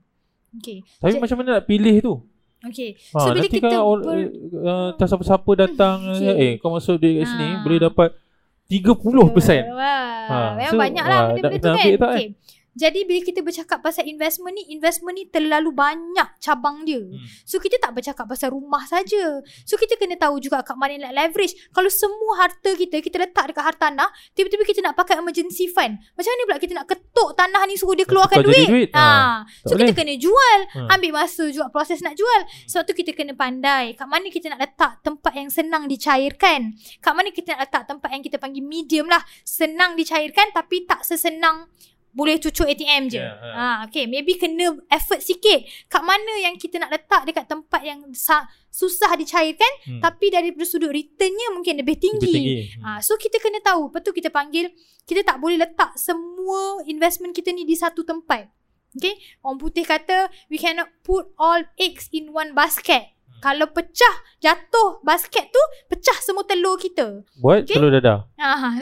Okay 0.55 0.87
Tapi 1.03 1.19
Ja- 1.19 1.23
macam 1.27 1.37
mana 1.43 1.59
nak 1.59 1.67
pilih 1.67 1.95
tu? 1.99 2.13
Okay. 2.59 2.97
Ha, 3.11 3.19
So 3.19 3.29
bila 3.31 3.45
kita 3.45 3.69
kan 3.69 3.81
ber, 4.01 4.17
uh, 4.57 4.89
tak 4.93 5.05
siapa-siapa 5.07 5.51
datang 5.55 5.97
Okay. 6.11 6.35
eh 6.35 6.51
kau 6.57 6.71
masuk 6.71 6.97
duit 6.97 7.21
kat 7.21 7.27
sini 7.27 7.47
Ha. 7.47 7.61
boleh 7.61 7.79
dapat 7.79 8.09
30%. 8.67 9.63
Wah, 9.69 10.03
Ha, 10.27 10.37
memang 10.57 10.71
so, 10.71 10.77
banyak 10.77 11.05
lah 11.05 11.19
wah, 11.21 11.27
benda-benda 11.31 11.69
tu 11.69 11.77
kan. 11.77 11.95
tak, 11.97 12.11
eh? 12.17 12.27
Jadi 12.77 13.09
bila 13.09 13.19
kita 13.25 13.41
bercakap 13.41 13.81
pasal 13.81 14.05
investment 14.05 14.53
ni, 14.53 14.69
investment 14.69 15.17
ni 15.17 15.25
terlalu 15.25 15.73
banyak 15.73 16.29
cabang 16.37 16.85
dia. 16.85 17.01
Hmm. 17.01 17.17
So 17.41 17.57
kita 17.57 17.81
tak 17.81 17.97
bercakap 17.97 18.29
pasal 18.29 18.53
rumah 18.53 18.85
saja. 18.85 19.41
So 19.65 19.81
kita 19.81 19.97
kena 19.97 20.13
tahu 20.13 20.37
juga 20.37 20.61
kat 20.61 20.77
mana 20.77 21.09
nak 21.09 21.13
leverage. 21.17 21.57
Kalau 21.73 21.89
semua 21.89 22.45
harta 22.45 22.77
kita, 22.77 23.01
kita 23.01 23.17
letak 23.17 23.49
dekat 23.49 23.65
hartanah, 23.65 24.13
tiba-tiba 24.37 24.61
kita 24.61 24.85
nak 24.85 24.93
pakai 24.93 25.17
emergency 25.17 25.65
fund. 25.65 25.97
Macam 26.13 26.29
mana 26.29 26.43
pula 26.45 26.57
kita 26.61 26.73
nak 26.77 26.85
ketuk 26.85 27.29
tanah 27.33 27.61
ni 27.65 27.73
suruh 27.73 27.97
dia 27.97 28.05
keluarkan 28.05 28.45
Tukar 28.45 28.53
jadi 28.53 28.61
duit? 28.61 28.69
duit? 28.69 28.89
Ha. 28.93 29.01
Tak 29.41 29.65
So 29.65 29.73
boleh. 29.73 29.89
kita 29.89 29.93
kena 29.97 30.13
jual. 30.21 30.59
Hmm. 30.77 30.87
Ambil 30.93 31.11
masa 31.17 31.43
juga 31.49 31.67
proses 31.73 31.99
nak 32.05 32.13
jual. 32.13 32.41
Sebab 32.69 32.83
tu 32.85 32.93
kita 32.93 33.11
kena 33.17 33.33
pandai. 33.33 33.97
Kat 33.97 34.05
mana 34.05 34.29
kita 34.29 34.53
nak 34.53 34.61
letak 34.61 35.01
tempat 35.01 35.33
yang 35.33 35.49
senang 35.49 35.89
dicairkan. 35.89 36.77
Kat 37.01 37.13
mana 37.17 37.33
kita 37.33 37.57
nak 37.57 37.65
letak 37.65 37.83
tempat 37.89 38.09
yang 38.13 38.21
kita 38.21 38.37
panggil 38.37 38.61
medium 38.61 39.09
lah. 39.09 39.25
Senang 39.41 39.97
dicairkan 39.97 40.53
tapi 40.53 40.85
tak 40.85 41.01
sesenang 41.01 41.65
boleh 42.09 42.37
cucuk 42.37 42.65
ATM 42.65 43.07
je. 43.07 43.15
Ya, 43.15 43.29
Yeah, 43.29 43.35
ha. 43.37 43.49
ha, 43.53 43.85
okay, 43.85 44.05
maybe 44.05 44.33
kena 44.33 44.73
effort 44.87 45.19
sikit. 45.19 45.61
Kat 45.85 46.01
mana 46.01 46.33
yang 46.39 46.55
kita 46.55 46.77
nak 46.77 46.89
letak 46.89 47.23
dekat 47.23 47.45
tempat 47.45 47.81
yang 47.81 48.01
sa- 48.11 48.45
susah 48.67 49.13
dicairkan 49.13 49.73
Hmm. 49.85 50.01
tapi 50.01 50.27
dari 50.27 50.49
sudut 50.61 50.89
returnnya 50.89 51.47
mungkin 51.51 51.77
lebih 51.77 51.95
tinggi. 51.95 52.23
Lebih 52.23 52.37
tinggi. 52.37 52.57
Ha, 52.79 52.99
so 52.99 53.15
kita 53.15 53.37
kena 53.37 53.57
tahu. 53.59 53.89
Lepas 53.89 54.01
tu 54.01 54.11
kita 54.11 54.29
panggil 54.29 54.69
kita 55.03 55.23
tak 55.23 55.37
boleh 55.37 55.57
letak 55.57 55.95
semua 55.95 56.57
investment 56.83 57.31
kita 57.31 57.49
ni 57.49 57.63
di 57.63 57.73
satu 57.73 58.01
tempat. 58.01 58.49
Okay. 58.93 59.13
Orang 59.39 59.57
putih 59.57 59.83
kata 59.83 60.27
we 60.47 60.55
cannot 60.55 60.89
put 61.01 61.29
all 61.35 61.61
eggs 61.75 62.09
in 62.11 62.29
one 62.29 62.51
basket. 62.51 63.16
Kalau 63.37 63.69
pecah, 63.69 64.15
jatuh 64.37 65.01
basket 65.05 65.49
tu, 65.49 65.61
pecah 65.87 66.17
semua 66.19 66.41
telur 66.43 66.75
kita. 66.75 67.21
Buat 67.37 67.65
Okay. 67.67 67.77
telur 67.77 67.93
dadah. 67.93 68.25
Ah, 68.37 68.73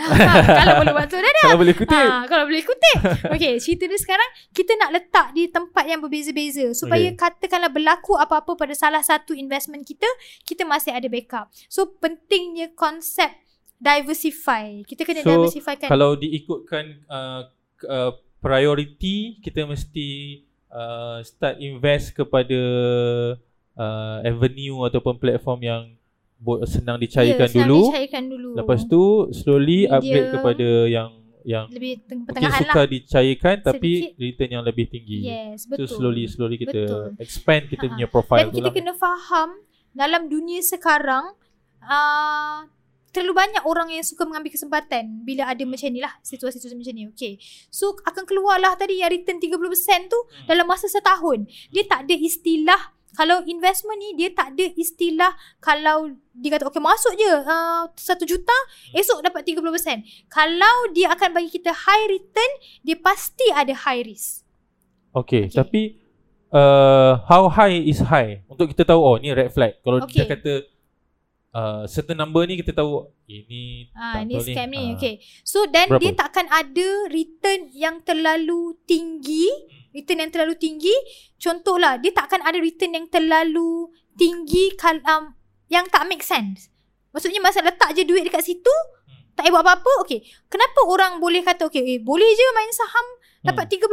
kalau 0.64 0.74
boleh 0.84 0.94
buat 0.96 1.08
tu 1.08 1.18
dah 1.18 1.32
dah. 1.32 1.46
Kalau 1.48 1.60
boleh 1.60 1.76
kutip. 1.76 2.08
Ha, 2.08 2.24
kalau 2.28 2.44
boleh 2.48 2.64
kutip. 2.64 3.00
Okay, 3.36 3.54
cerita 3.60 3.88
dia 3.88 4.00
sekarang 4.00 4.30
kita 4.52 4.72
nak 4.78 4.90
letak 4.94 5.28
di 5.32 5.48
tempat 5.48 5.84
yang 5.88 6.00
berbeza-beza 6.00 6.72
supaya 6.72 7.08
Okay. 7.12 7.18
katakanlah 7.18 7.72
berlaku 7.72 8.16
apa-apa 8.16 8.56
pada 8.56 8.74
salah 8.74 9.04
satu 9.04 9.36
investment 9.36 9.84
kita, 9.84 10.08
kita 10.44 10.64
masih 10.64 10.92
ada 10.96 11.08
backup. 11.08 11.52
So 11.68 11.96
pentingnya 12.00 12.72
konsep 12.74 13.32
diversify. 13.76 14.82
Kita 14.84 15.04
kena 15.04 15.22
So, 15.22 15.30
diversify 15.36 15.76
kan. 15.78 15.90
Kalau 15.92 16.16
diikutkan 16.16 16.86
uh, 17.08 17.42
uh, 17.86 18.12
priority 18.40 19.40
kita 19.42 19.66
mesti 19.66 20.42
uh, 20.70 21.20
start 21.22 21.60
invest 21.60 22.14
kepada 22.14 22.60
uh, 23.76 24.20
avenue 24.22 24.84
ataupun 24.84 25.16
platform 25.16 25.60
yang 25.62 25.82
bo- 26.36 26.64
senang 26.64 26.98
dicairkan 26.98 27.46
ya, 27.46 27.52
senang 27.54 27.68
dulu. 27.68 27.82
Dicairkan 27.86 28.24
dulu. 28.26 28.50
Lepas 28.56 28.80
tu 28.86 29.02
slowly 29.32 29.84
Media. 29.84 29.96
upgrade 29.96 30.30
kepada 30.32 30.68
yang 30.88 31.10
yang 31.46 31.70
lebih 31.70 32.02
mungkin 32.02 32.26
pertengahan 32.26 32.58
suka 32.60 32.74
lah. 32.76 32.88
dicairkan 32.90 33.56
tapi 33.62 33.92
Sedikit. 34.02 34.18
return 34.18 34.50
yang 34.52 34.64
lebih 34.64 34.86
tinggi. 34.88 35.20
Yes, 35.24 35.64
So 35.64 35.78
betul. 35.78 35.88
slowly 35.88 36.26
slowly 36.26 36.58
kita 36.58 36.74
Betul. 36.82 37.06
expand 37.18 37.64
kita 37.68 37.86
punya 37.86 38.08
profile 38.08 38.40
Dan 38.42 38.52
kita 38.52 38.64
lah. 38.64 38.74
kena 38.74 38.94
faham 38.94 39.50
dalam 39.92 40.26
dunia 40.26 40.60
sekarang 40.60 41.38
uh, 41.82 42.66
terlalu 43.08 43.34
banyak 43.38 43.64
orang 43.64 43.88
yang 43.90 44.02
suka 44.02 44.26
mengambil 44.26 44.52
kesempatan 44.52 45.22
bila 45.22 45.48
ada 45.48 45.64
macam 45.64 45.88
ni 45.88 46.02
lah 46.02 46.12
situasi-situasi 46.20 46.76
macam 46.76 46.94
ni. 46.94 47.08
Okay. 47.10 47.38
So 47.70 47.96
akan 48.02 48.26
keluarlah 48.26 48.76
tadi 48.76 49.00
yang 49.00 49.08
return 49.08 49.38
30% 49.38 49.54
tu 50.08 50.20
Hmm. 50.20 50.48
dalam 50.48 50.66
masa 50.66 50.90
setahun. 50.90 51.46
Dia 51.70 51.86
tak 51.86 52.04
ada 52.04 52.16
istilah 52.18 52.92
kalau 53.16 53.42
investment 53.48 53.98
ni 53.98 54.14
dia 54.14 54.30
tak 54.30 54.54
ada 54.54 54.68
istilah 54.76 55.32
kalau 55.58 56.12
dia 56.32 56.52
kata 56.52 56.68
okay 56.68 56.84
masuk 56.84 57.16
je 57.16 57.26
uh, 57.26 57.88
1 57.88 57.96
juta 58.28 58.58
esok 58.92 59.24
dapat 59.24 59.42
30%. 59.48 59.64
Kalau 60.28 60.76
dia 60.92 61.10
akan 61.10 61.32
bagi 61.32 61.50
kita 61.50 61.72
high 61.72 62.06
return 62.12 62.52
dia 62.84 63.00
pasti 63.00 63.48
ada 63.50 63.72
high 63.72 64.04
risk. 64.04 64.44
Okay, 65.16 65.48
Okay. 65.48 65.56
tapi 65.56 65.82
uh, 66.52 67.24
how 67.24 67.48
high 67.48 67.72
is 67.74 68.04
high? 68.04 68.44
Untuk 68.46 68.76
kita 68.76 68.84
tahu 68.84 69.00
oh 69.00 69.16
ni 69.16 69.32
red 69.32 69.48
flag. 69.50 69.80
Kalau 69.80 70.04
Okay. 70.04 70.22
dia 70.22 70.26
kata 70.28 70.54
uh, 71.56 71.84
certain 71.88 72.20
number 72.20 72.44
ni 72.44 72.60
kita 72.60 72.76
tahu 72.76 73.08
ini 73.26 73.88
Ah, 73.96 74.20
tak 74.20 74.28
ni 74.28 74.36
betul 74.36 74.52
scam 74.52 74.68
ni. 74.70 74.84
Ah. 74.84 75.00
Okay. 75.00 75.14
So 75.42 75.64
then 75.66 75.88
Berapa? 75.88 76.02
dia 76.04 76.12
takkan 76.14 76.48
ada 76.52 76.88
return 77.10 77.72
yang 77.72 78.04
terlalu 78.04 78.76
tinggi, 78.84 79.48
return 79.96 80.28
yang 80.28 80.32
terlalu 80.36 80.60
tinggi. 80.60 80.92
Contohlah, 81.40 81.98
dia 82.04 82.12
takkan 82.12 82.44
ada 82.44 82.60
return 82.60 82.94
yang 83.00 83.08
terlalu 83.08 83.88
tinggi 84.20 84.76
kal 84.76 85.00
um, 85.08 85.32
yang 85.72 85.88
tak 85.88 86.04
make 86.12 86.22
sense. 86.22 86.68
Maksudnya 87.16 87.40
masa 87.40 87.64
letak 87.64 87.96
je 87.96 88.04
duit 88.04 88.28
dekat 88.28 88.44
situ, 88.44 88.76
Hmm. 89.08 89.22
tak 89.40 89.48
payah 89.48 89.54
buat 89.56 89.64
apa-apa. 89.64 89.92
Okay. 90.04 90.20
Kenapa 90.52 90.84
orang 90.84 91.24
boleh 91.24 91.40
kata, 91.46 91.72
okay, 91.72 91.80
eh, 91.96 92.00
boleh 92.04 92.28
je 92.28 92.46
main 92.52 92.72
saham 92.76 93.08
dapat 93.46 93.72
30%? 93.72 93.86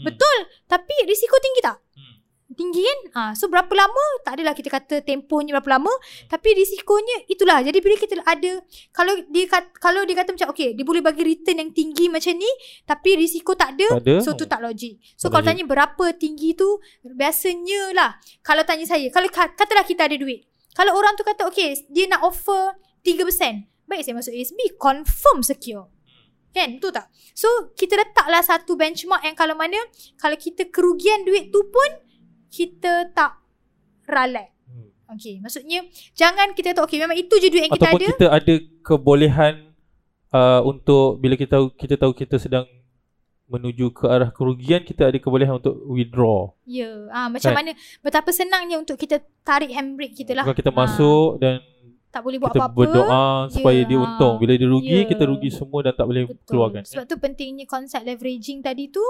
Hmm. 0.00 0.08
Betul. 0.08 0.36
Tapi 0.70 0.94
risiko 1.04 1.36
tinggi 1.42 1.60
tak? 1.60 1.76
Hmm. 1.92 2.21
Tinggi 2.52 2.80
kan? 2.80 2.98
Ha, 3.10 3.22
So 3.32 3.46
berapa 3.46 3.68
lama? 3.68 4.04
Tak 4.20 4.34
adalah 4.34 4.52
kita 4.52 4.68
kata 4.68 5.00
Tempohnya 5.00 5.52
berapa 5.54 5.76
lama 5.76 5.92
Tapi 6.26 6.48
risikonya 6.52 7.26
Itulah. 7.26 7.60
Jadi 7.60 7.78
bila 7.78 7.94
kita 7.94 8.16
ada 8.18 8.52
Kalau 8.90 9.14
dia 9.26 9.44
kata, 9.46 9.68
Kalau 9.76 10.00
dia 10.02 10.14
kata 10.14 10.30
macam 10.32 10.48
Okay 10.50 10.72
dia 10.72 10.82
boleh 10.82 10.98
bagi 10.98 11.22
return 11.22 11.58
yang 11.58 11.70
tinggi 11.70 12.06
Macam 12.06 12.32
ni 12.32 12.50
Tapi 12.82 13.10
risiko 13.16 13.52
tak 13.52 13.74
ada, 13.74 13.88
Tak 13.94 14.02
ada. 14.02 14.14
So 14.20 14.32
tu 14.32 14.44
tak 14.44 14.60
logik. 14.60 14.96
So 15.12 15.26
Tak 15.26 15.28
kalau 15.30 15.42
logik. 15.42 15.50
tanya 15.52 15.64
berapa 15.66 16.04
tinggi 16.14 16.50
tu 16.52 16.68
Biasanya 17.02 17.82
lah 17.92 18.10
Kalau 18.40 18.62
tanya 18.62 18.84
saya 18.84 19.06
Kalau 19.08 19.28
ka- 19.28 19.52
katalah 19.52 19.82
kita 19.82 20.04
ada 20.04 20.14
duit. 20.14 20.42
Kalau 20.72 20.92
orang 20.92 21.14
tu 21.14 21.22
kata 21.22 21.46
Okay 21.46 21.76
dia 21.86 22.06
nak 22.06 22.22
offer 22.22 22.74
3% 23.00 23.28
Baik 23.84 24.02
saya 24.02 24.14
masuk 24.14 24.32
ASB 24.32 24.58
Confirm 24.74 25.42
secure. 25.42 25.86
Kan? 26.50 26.76
Betul 26.76 26.92
tak? 26.92 27.06
So 27.32 27.48
kita 27.72 27.96
letaklah 27.96 28.40
satu 28.40 28.72
benchmark 28.72 29.20
Yang 29.22 29.36
kalau 29.36 29.52
mana 29.52 29.76
Kalau 30.14 30.34
kita 30.34 30.68
kerugian 30.68 31.22
duit 31.22 31.48
tu 31.48 31.64
pun 31.64 31.90
kita 32.52 33.08
tak 33.10 33.40
ralat. 34.04 34.52
Hmm. 34.64 34.92
Okay, 35.10 35.40
maksudnya 35.40 35.82
jangan 36.12 36.52
kita 36.52 36.72
tahu 36.72 36.84
okay 36.84 36.98
memang 36.98 37.16
itu 37.16 37.32
je 37.34 37.48
duit 37.48 37.64
yang 37.64 37.72
kita 37.72 37.80
Ataupun 37.82 37.98
ada. 37.98 38.08
kita 38.10 38.26
ada 38.28 38.54
kebolehan 38.82 39.54
uh, 40.30 40.60
untuk 40.62 41.16
bila 41.16 41.32
kita 41.32 41.50
tahu 41.54 41.72
kita 41.72 41.94
tahu 41.96 42.12
kita 42.12 42.36
sedang 42.36 42.68
menuju 43.46 43.92
ke 43.92 44.04
arah 44.06 44.28
kerugian 44.28 44.80
kita 44.80 45.04
ada 45.06 45.16
kebolehan 45.16 45.52
untuk 45.54 45.76
withdraw. 45.86 46.52
Ya, 46.62 46.88
ah 47.10 47.28
macam 47.28 47.52
Kan? 47.52 47.56
mana 47.58 47.70
betapa 48.00 48.30
senangnya 48.30 48.76
untuk 48.76 48.96
kita 48.96 49.16
tarik 49.42 49.68
handbrake 49.70 50.12
kita 50.14 50.32
lah. 50.32 50.44
Bukan 50.44 50.56
kita 50.58 50.70
Ah, 50.70 50.78
masuk 50.78 51.36
dan 51.36 51.60
tak 52.08 52.20
boleh 52.22 52.36
buat 52.36 52.48
kita 52.48 52.60
apa-apa. 52.62 52.76
berdoa 52.78 53.24
supaya 53.48 53.76
Ya, 53.78 53.84
dia 53.86 53.98
untung. 53.98 54.34
Bila 54.36 54.52
dia 54.52 54.64
rugi 54.64 54.98
Ya. 54.98 55.04
kita 55.04 55.24
rugi 55.24 55.48
semua 55.48 55.80
dan 55.80 55.92
tak 55.92 56.04
boleh 56.06 56.24
Betul. 56.24 56.44
keluarkan. 56.46 56.82
Sebab 56.82 57.04
tu 57.04 57.16
pentingnya 57.16 57.64
konsep 57.64 58.00
leveraging 58.00 58.60
tadi 58.60 58.88
tu 58.88 59.04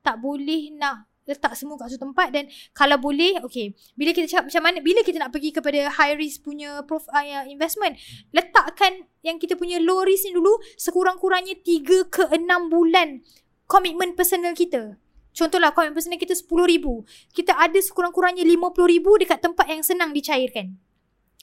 tak 0.00 0.18
boleh 0.18 0.70
nak 0.72 1.06
letak 1.24 1.56
semua 1.56 1.80
kat 1.80 1.92
satu 1.92 2.10
tempat 2.10 2.28
dan 2.32 2.44
kalau 2.76 3.00
boleh 3.00 3.40
okay 3.40 3.72
bila 3.96 4.12
kita 4.12 4.28
cakap 4.28 4.52
macam 4.52 4.62
mana 4.62 4.78
bila 4.84 5.00
kita 5.00 5.16
nak 5.20 5.32
pergi 5.32 5.50
kepada 5.56 5.88
high 5.88 6.16
risk 6.20 6.44
punya 6.44 6.84
prof, 6.84 7.04
uh, 7.08 7.44
investment 7.48 7.96
letakkan 8.36 9.08
yang 9.24 9.40
kita 9.40 9.56
punya 9.56 9.80
low 9.80 10.04
risk 10.04 10.28
ni 10.28 10.36
dulu 10.36 10.60
sekurang-kurangnya 10.76 11.56
3 11.64 12.12
ke 12.12 12.24
6 12.28 12.44
bulan 12.68 13.24
komitmen 13.64 14.12
personal 14.12 14.52
kita. 14.52 15.00
Contohlah 15.34 15.74
komitmen 15.74 15.98
personal 15.98 16.20
kita 16.20 16.36
RM10,000 16.36 16.86
kita 17.34 17.52
ada 17.58 17.78
sekurang-kurangnya 17.80 18.46
RM50,000 18.46 19.06
dekat 19.26 19.38
tempat 19.42 19.66
yang 19.66 19.82
senang 19.82 20.14
dicairkan 20.14 20.78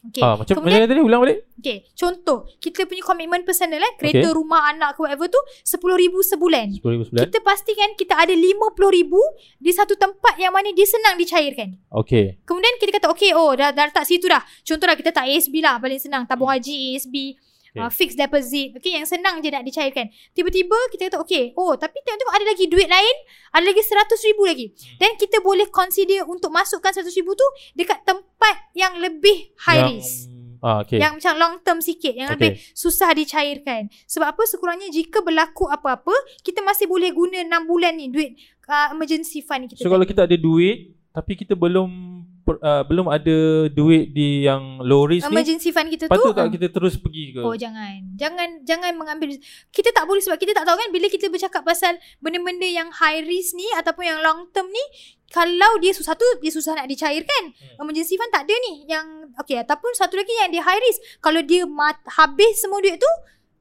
Okay. 0.01 0.21
Ah, 0.25 0.33
macam 0.33 0.57
Kemudian 0.57 0.81
macam 0.81 0.89
mana 0.89 0.93
tadi 0.97 1.01
ulang 1.05 1.21
balik? 1.21 1.37
Okay, 1.61 1.77
contoh 1.93 2.49
kita 2.57 2.89
punya 2.89 3.05
komitmen 3.05 3.45
personal 3.45 3.77
eh, 3.77 3.93
kereta, 4.01 4.25
Okay. 4.25 4.33
rumah, 4.33 4.73
anak 4.73 4.97
ke 4.97 5.05
whatever 5.05 5.29
tu 5.29 5.37
RM10,000 5.61 6.13
sebulan. 6.25 6.67
10,000 6.73 7.05
sebulan. 7.05 7.21
Kita 7.29 7.39
pastikan 7.45 7.89
kita 7.93 8.13
ada 8.17 8.33
RM50,000 8.33 9.13
di 9.61 9.71
satu 9.71 9.93
tempat 9.93 10.41
yang 10.41 10.57
mana 10.57 10.73
dia 10.73 10.89
senang 10.89 11.21
dicairkan. 11.21 11.77
Okey. 11.93 12.41
Kemudian 12.41 12.73
kita 12.81 12.97
kata 12.97 13.13
okay 13.13 13.37
oh 13.37 13.53
dah, 13.53 13.69
dah 13.69 13.93
letak 13.93 14.09
situ 14.09 14.25
dah. 14.25 14.41
Contohlah 14.65 14.97
kita 14.97 15.13
tak 15.13 15.29
ASB 15.29 15.61
lah 15.61 15.77
paling 15.77 16.01
senang. 16.01 16.25
Tabung 16.25 16.49
haji 16.49 16.97
ASB. 16.97 17.37
Okay. 17.71 17.79
Uh, 17.79 17.87
fixed 17.87 18.19
deposit. 18.19 18.75
Okay 18.75 18.99
yang 18.99 19.07
senang 19.07 19.39
je 19.39 19.47
nak 19.47 19.63
dicairkan. 19.63 20.11
Tiba-tiba 20.35 20.75
kita 20.91 21.07
kata 21.07 21.23
okay 21.23 21.55
Oh 21.55 21.71
tapi 21.79 22.03
tengok-tengok 22.03 22.35
ada 22.35 22.45
lagi 22.51 22.65
duit 22.67 22.91
lain 22.91 23.15
Ada 23.55 23.63
lagi 23.63 23.79
RM100,000 23.79 24.39
lagi. 24.43 24.65
Dan 24.99 25.15
kita 25.15 25.39
boleh 25.39 25.71
consider 25.71 26.27
Untuk 26.27 26.51
masukkan 26.51 26.91
RM100,000 26.91 27.27
tu 27.31 27.47
Dekat 27.71 28.03
tempat 28.03 28.55
yang 28.75 28.99
lebih 28.99 29.55
high 29.63 29.87
yang, 29.87 29.89
risk. 29.95 30.27
Ah, 30.59 30.83
okey. 30.83 30.99
yang 30.99 31.15
macam 31.15 31.33
long 31.39 31.55
term 31.63 31.79
sikit 31.79 32.11
Yang 32.11 32.35
Okay. 32.35 32.35
lebih 32.35 32.51
susah 32.75 33.09
dicairkan. 33.15 33.87
Sebab 34.03 34.27
apa? 34.35 34.43
Sekurangnya 34.43 34.91
Jika 34.91 35.23
berlaku 35.23 35.71
apa-apa 35.71 36.11
Kita 36.43 36.59
masih 36.67 36.91
boleh 36.91 37.15
guna 37.15 37.39
6 37.39 37.71
bulan 37.71 37.95
ni 37.95 38.11
Duit 38.11 38.35
uh, 38.67 38.91
emergency 38.91 39.39
fund 39.39 39.71
kita 39.71 39.79
So 39.79 39.87
kalau 39.87 40.03
kita 40.03 40.27
ada 40.27 40.35
duit 40.35 40.91
tapi 41.11 41.35
kita 41.35 41.59
belum 41.59 42.23
per, 42.41 42.57
uh, 42.59 42.83
belum 42.85 43.07
ada 43.07 43.69
duit 43.69 44.11
di 44.11 44.45
yang 44.45 44.81
low 44.81 45.05
risk 45.05 45.29
ni 45.29 45.33
Emergency 45.33 45.69
fund 45.69 45.87
kita 45.87 46.05
tu 46.05 46.11
patut 46.11 46.33
tak 46.33 46.45
ah. 46.47 46.51
kita 46.51 46.67
terus 46.73 46.97
pergi 46.97 47.37
ke? 47.37 47.41
Oh 47.45 47.55
jangan. 47.55 48.11
Jangan 48.21 48.61
Jangan 48.67 48.91
mengambil 48.93 49.33
Kita 49.73 49.89
tak 49.89 50.05
boleh 50.05 50.21
sebab 50.21 50.37
kita 50.37 50.53
tak 50.53 50.65
tahu 50.69 50.77
kan 50.77 50.89
Bila 50.93 51.09
kita 51.09 51.25
bercakap 51.33 51.65
pasal 51.65 51.97
Benda-benda 52.21 52.69
yang 52.69 52.93
high 52.93 53.25
risk 53.25 53.57
ni 53.57 53.65
Ataupun 53.77 54.05
yang 54.05 54.19
long 54.21 54.45
term 54.53 54.69
ni 54.69 54.85
Kalau 55.33 55.81
dia 55.81 55.89
susah 55.95 56.13
tu 56.13 56.27
Dia 56.43 56.53
susah 56.53 56.77
nak 56.77 56.85
dicairkan. 56.85 57.43
Hmm. 57.49 57.87
Emergency 57.87 58.19
fund 58.19 58.29
tak 58.29 58.45
ada 58.45 58.55
ni 58.69 58.85
Yang 58.85 59.33
Okay 59.41 59.57
ataupun 59.63 59.95
satu 59.95 60.19
lagi 60.19 60.33
yang 60.43 60.51
dia 60.51 60.61
high 60.61 60.81
risk. 60.83 60.99
Kalau 61.23 61.41
dia 61.41 61.63
mat, 61.65 61.97
habis 62.05 62.61
semua 62.61 62.77
duit 62.83 62.99
tu 62.99 63.11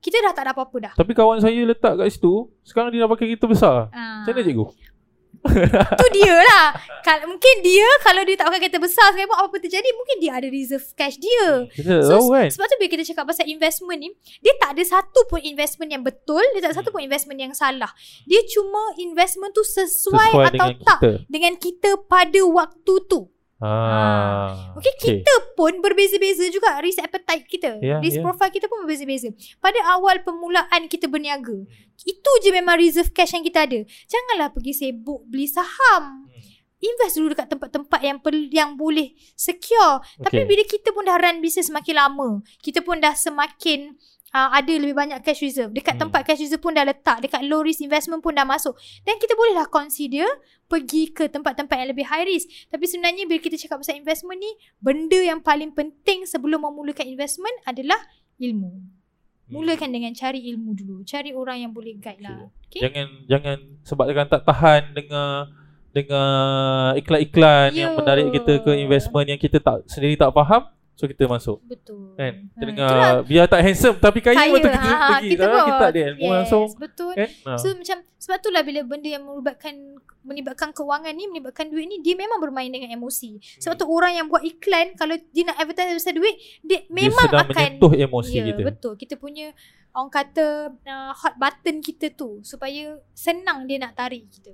Kita 0.02 0.20
dah 0.20 0.32
tak 0.32 0.48
ada 0.48 0.52
apa-apa 0.52 0.76
dah. 0.90 0.92
Tapi 0.96 1.12
kawan 1.12 1.40
saya 1.40 1.60
letak 1.64 2.00
kat 2.00 2.08
situ 2.08 2.48
sekarang 2.64 2.88
dia 2.94 3.04
dah 3.04 3.10
pakai 3.10 3.26
kereta 3.32 3.46
besar. 3.50 3.74
Ah. 3.92 4.22
macam 4.24 4.32
mana 4.32 4.46
cikgu 4.46 4.66
Tu 5.96 6.06
dia 6.14 6.36
lah 6.36 6.76
Kal- 7.00 7.24
Mungkin 7.24 7.54
dia 7.60 7.88
Kalau 8.00 8.20
dia 8.22 8.36
tak 8.36 8.48
pakai 8.48 8.60
kereta 8.62 8.76
besar 8.76 9.08
sekalipun 9.08 9.32
Apa-apa 9.34 9.56
terjadi 9.56 9.88
Mungkin 9.90 10.16
dia 10.18 10.36
ada 10.36 10.44
reserve 10.46 10.84
cash 10.92 11.16
dia 11.16 11.64
kita 11.70 12.04
So, 12.04 12.12
tahu 12.14 12.26
kan 12.30 12.48
Sebab 12.50 12.66
tu 12.66 12.76
bila 12.76 12.88
kita 12.90 13.04
cakap 13.06 13.24
pasal 13.24 13.46
investment 13.46 13.98
ni, 13.98 14.08
dia 14.38 14.52
tak 14.56 14.72
ada 14.72 14.82
satu 14.82 15.24
pun 15.24 15.38
investment 15.38 15.88
yang 15.88 16.00
betul, 16.00 16.44
dia 16.52 16.60
tak 16.60 16.72
ada 16.72 16.78
satu 16.78 16.90
pun 16.90 17.00
investment 17.00 17.36
yang 17.36 17.52
salah. 17.52 17.88
Dia 18.24 18.40
cuma 18.46 18.80
investment 18.96 19.50
tu 19.50 19.60
sesuai, 19.62 19.88
Sesuai 20.30 20.44
atau 20.46 20.52
dengan 20.52 20.70
tak 20.78 20.98
kita. 21.00 21.10
dengan 21.26 21.52
kita 21.56 21.90
pada 22.04 22.40
waktu 22.42 22.94
tu. 23.06 23.20
Ah 23.60 24.72
Okay, 24.80 25.20
kita 25.20 25.34
pun 25.54 25.84
berbeza-beza 25.84 26.48
juga 26.48 26.80
risk 26.80 27.00
appetite 27.04 27.44
kita. 27.46 27.70
Ya, 27.84 28.00
risk 28.00 28.18
ya. 28.18 28.24
profile 28.24 28.52
kita 28.52 28.66
pun 28.66 28.84
berbeza-beza. 28.84 29.30
Pada 29.60 29.80
awal 29.94 30.24
permulaan 30.24 30.88
kita 30.88 31.06
berniaga, 31.06 31.54
itu 32.02 32.30
je 32.40 32.50
memang 32.50 32.80
reserve 32.80 33.12
cash 33.12 33.36
yang 33.36 33.44
kita 33.44 33.68
ada. 33.68 33.80
Janganlah 34.08 34.50
pergi 34.56 34.72
sibuk 34.72 35.28
beli 35.28 35.44
saham. 35.44 36.24
Invest 36.80 37.20
dulu 37.20 37.36
dekat 37.36 37.52
tempat-tempat 37.52 38.00
yang 38.00 38.18
per, 38.24 38.32
yang 38.48 38.72
boleh 38.72 39.12
secure. 39.36 40.00
Tapi 40.16 40.32
Okay. 40.40 40.48
bila 40.48 40.64
kita 40.64 40.96
pun 40.96 41.04
dah 41.04 41.20
run 41.20 41.44
business 41.44 41.68
semakin 41.68 42.00
lama, 42.00 42.40
kita 42.64 42.80
pun 42.80 42.96
dah 43.04 43.12
semakin 43.12 44.00
uh, 44.30 44.50
ada 44.54 44.72
lebih 44.72 44.94
banyak 44.94 45.18
cash 45.20 45.42
reserve. 45.42 45.70
Dekat 45.70 45.98
Hmm. 45.98 46.08
tempat 46.08 46.22
cash 46.24 46.40
reserve 46.40 46.62
pun 46.62 46.72
dah 46.72 46.82
letak, 46.82 47.20
dekat 47.20 47.42
low 47.46 47.60
risk 47.60 47.80
investment 47.80 48.22
pun 48.22 48.32
dah 48.32 48.46
masuk. 48.46 48.74
Dan 49.02 49.18
kita 49.18 49.34
bolehlah 49.34 49.66
consider 49.66 50.26
pergi 50.66 51.10
ke 51.10 51.26
tempat-tempat 51.26 51.74
yang 51.76 51.90
lebih 51.90 52.06
high 52.06 52.24
risk. 52.24 52.46
Tapi 52.68 52.84
sebenarnya 52.86 53.26
bila 53.26 53.38
kita 53.38 53.58
cakap 53.58 53.82
pasal 53.82 53.98
investment 53.98 54.38
ni, 54.38 54.50
benda 54.78 55.18
yang 55.18 55.42
paling 55.42 55.70
penting 55.70 56.24
sebelum 56.24 56.62
memulakan 56.62 57.06
investment 57.06 57.54
adalah 57.66 57.98
ilmu. 58.38 58.70
Hmm. 58.70 59.50
Mulakan 59.50 59.90
dengan 59.90 60.14
cari 60.14 60.46
ilmu 60.46 60.78
dulu. 60.78 61.02
Cari 61.02 61.34
orang 61.34 61.66
yang 61.66 61.72
boleh 61.74 61.98
guide 61.98 62.22
lah. 62.22 62.46
Okay? 62.70 62.86
Jangan 62.86 63.06
jangan 63.26 63.58
sebab 63.82 64.06
dengan 64.06 64.26
tak 64.30 64.46
tahan 64.46 64.94
dengan 64.94 65.50
dengan 65.90 66.30
iklan-iklan 66.94 67.74
yang 67.74 67.92
Ya. 67.92 67.98
menarik 67.98 68.30
kita 68.30 68.62
ke 68.62 68.78
investment 68.78 69.26
yang 69.26 69.40
kita 69.42 69.58
tak 69.58 69.82
sendiri 69.90 70.14
tak 70.14 70.30
faham 70.30 70.70
so 71.00 71.08
kita 71.08 71.24
masuk 71.24 71.56
Betul. 71.64 72.12
kan 72.12 72.32
kita 72.44 72.60
Ha, 72.60 72.68
dengar 72.68 72.84
itulah 72.92 73.12
biar 73.24 73.44
tak 73.48 73.60
handsome 73.64 73.96
tapi 73.96 74.18
kaya, 74.20 74.36
kaya. 74.36 74.52
betul 74.52 74.68
kita 74.70 74.84
Ha, 74.92 75.08
pergi 75.08 75.28
kita 75.32 75.44
pun. 75.48 75.56
kita 75.64 75.78
tak 75.80 75.90
ada 75.90 76.00
ilmu 76.12 76.20
yes, 76.20 76.32
langsung 76.36 76.66
Betul. 76.76 77.12
kan 77.16 77.28
ha. 77.48 77.50
So 77.56 77.66
macam 77.72 77.98
sebab 78.20 78.36
itulah 78.36 78.60
bila 78.60 78.80
benda 78.84 79.08
yang 79.08 79.24
melibatkan 79.24 79.74
melibatkan 80.20 80.76
kewangan 80.76 81.16
ni, 81.16 81.24
melibatkan 81.24 81.72
duit 81.72 81.88
ni 81.88 82.04
dia 82.04 82.12
memang 82.12 82.36
bermain 82.36 82.68
dengan 82.68 82.92
emosi. 82.92 83.40
Sebab 83.56 83.72
tu 83.72 83.88
orang 83.88 84.12
yang 84.12 84.28
buat 84.28 84.44
iklan 84.44 84.92
kalau 84.92 85.16
dia 85.32 85.48
nak 85.48 85.56
advertise 85.56 85.96
pasal 85.96 86.12
duit, 86.12 86.36
dia 86.60 86.84
dia 86.84 86.92
memang 86.92 87.24
sedang 87.24 87.48
akan 87.48 87.56
menyentuh 87.56 87.92
emosi 87.96 88.36
ya, 88.36 88.44
kita 88.44 88.60
betul. 88.60 88.92
Kita 89.00 89.14
punya 89.16 89.56
orang 89.96 90.12
kata 90.12 90.46
uh, 90.76 91.12
hot 91.16 91.40
button 91.40 91.80
kita 91.80 92.12
tu 92.12 92.44
supaya 92.44 93.00
senang 93.16 93.64
dia 93.64 93.80
nak 93.80 93.96
tarik 93.96 94.28
kita. 94.28 94.52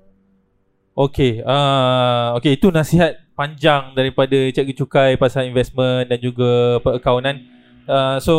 Okey, 0.94 1.42
uh, 1.42 2.38
okey 2.38 2.56
itu 2.56 2.70
nasihat 2.70 3.25
panjang 3.36 3.92
daripada 3.92 4.34
Cikgu 4.50 4.74
Cukai 4.74 5.10
pasal 5.20 5.46
investment 5.46 6.08
dan 6.08 6.18
juga 6.18 6.80
perakaunan. 6.80 7.44
Uh, 7.86 8.16
so 8.18 8.34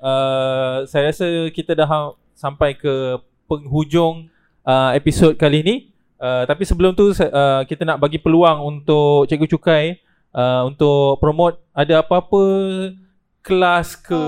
uh, 0.00 0.86
saya 0.86 1.10
rasa 1.10 1.50
kita 1.52 1.74
dah 1.74 1.84
ha- 1.84 2.14
sampai 2.32 2.78
ke 2.78 3.18
penghujung 3.50 4.30
uh, 4.62 4.94
episod 4.94 5.34
kali 5.34 5.60
ini. 5.60 5.76
Uh, 6.18 6.46
tapi 6.46 6.62
sebelum 6.66 6.94
tu 6.94 7.10
uh, 7.10 7.62
kita 7.66 7.82
nak 7.82 7.98
bagi 7.98 8.22
peluang 8.22 8.62
untuk 8.62 9.26
Cikgu 9.26 9.46
Cukai 9.50 9.98
uh, 10.34 10.66
untuk 10.66 11.18
promote 11.22 11.58
ada 11.74 12.02
apa-apa 12.02 12.42
kelas 13.42 13.94
ke 13.94 14.22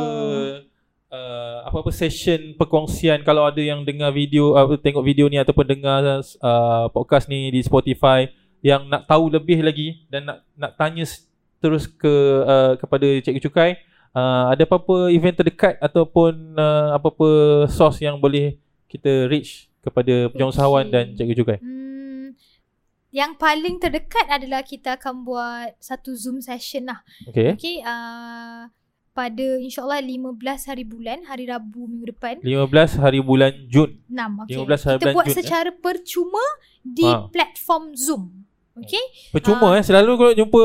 uh, 1.10 1.58
apa-apa 1.66 1.90
session 1.90 2.54
perkongsian 2.54 3.26
kalau 3.26 3.42
ada 3.44 3.58
yang 3.58 3.82
dengar 3.82 4.14
video 4.14 4.54
uh, 4.54 4.78
tengok 4.78 5.02
video 5.02 5.26
ni 5.26 5.36
ataupun 5.36 5.66
dengar 5.66 6.22
uh, 6.22 6.86
podcast 6.94 7.26
ni 7.26 7.50
di 7.50 7.60
Spotify 7.60 8.30
yang 8.60 8.88
nak 8.88 9.08
tahu 9.08 9.32
lebih 9.32 9.64
lagi 9.64 10.04
dan 10.12 10.28
nak 10.28 10.38
nak 10.56 10.72
tanya 10.76 11.04
terus 11.60 11.88
ke 11.88 12.14
uh, 12.44 12.72
kepada 12.76 13.08
Cikgu 13.20 13.40
Cukai 13.48 13.76
uh, 14.14 14.52
ada 14.52 14.62
apa-apa 14.64 15.10
event 15.12 15.36
terdekat 15.36 15.76
ataupun 15.80 16.56
uh, 16.56 16.96
apa-apa 16.96 17.28
source 17.70 18.00
yang 18.04 18.18
boleh 18.18 18.56
kita 18.90 19.30
reach 19.30 19.70
kepada 19.80 20.28
pengusahawan 20.34 20.88
Okey. 20.88 20.92
dan 20.92 21.04
Cikgu 21.16 21.34
Cukai. 21.40 21.58
Hmm, 21.62 22.36
yang 23.14 23.32
paling 23.38 23.80
terdekat 23.80 24.26
adalah 24.28 24.60
kita 24.60 25.00
akan 25.00 25.24
buat 25.24 25.78
satu 25.80 26.12
Zoom 26.12 26.44
session 26.44 26.90
lah. 26.90 27.00
Okey. 27.30 27.56
Okay, 27.56 27.76
uh, 27.80 28.68
pada 29.10 29.46
insyaAllah 29.58 30.00
15 30.04 30.70
hari 30.70 30.84
bulan, 30.86 31.26
hari 31.26 31.44
Rabu 31.50 31.86
minggu 31.90 32.14
depan. 32.14 32.38
15 32.40 33.02
hari 33.02 33.20
bulan 33.20 33.52
Jun. 33.66 33.98
6, 34.06 34.46
okay. 34.46 34.54
15 34.54 34.86
hari 34.86 34.96
Kita 34.96 35.04
bulan 35.04 35.16
buat 35.16 35.26
Jun, 35.26 35.32
eh? 35.32 35.38
secara 35.42 35.70
percuma 35.74 36.44
di 36.80 37.08
Ha. 37.08 37.28
platform 37.28 37.84
Zoom. 37.98 38.39
Okay. 38.80 39.04
Percuma 39.30 39.76
Ah. 39.76 39.78
eh 39.78 39.84
selalu 39.84 40.12
kalau 40.16 40.32
jumpa 40.32 40.60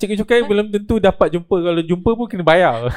Cikgu 0.00 0.16
Cukai 0.24 0.40
belum 0.42 0.72
tentu 0.72 0.96
dapat 0.96 1.28
jumpa 1.30 1.56
kalau 1.60 1.82
jumpa 1.84 2.10
pun 2.16 2.26
kena 2.26 2.44
bayar. 2.44 2.76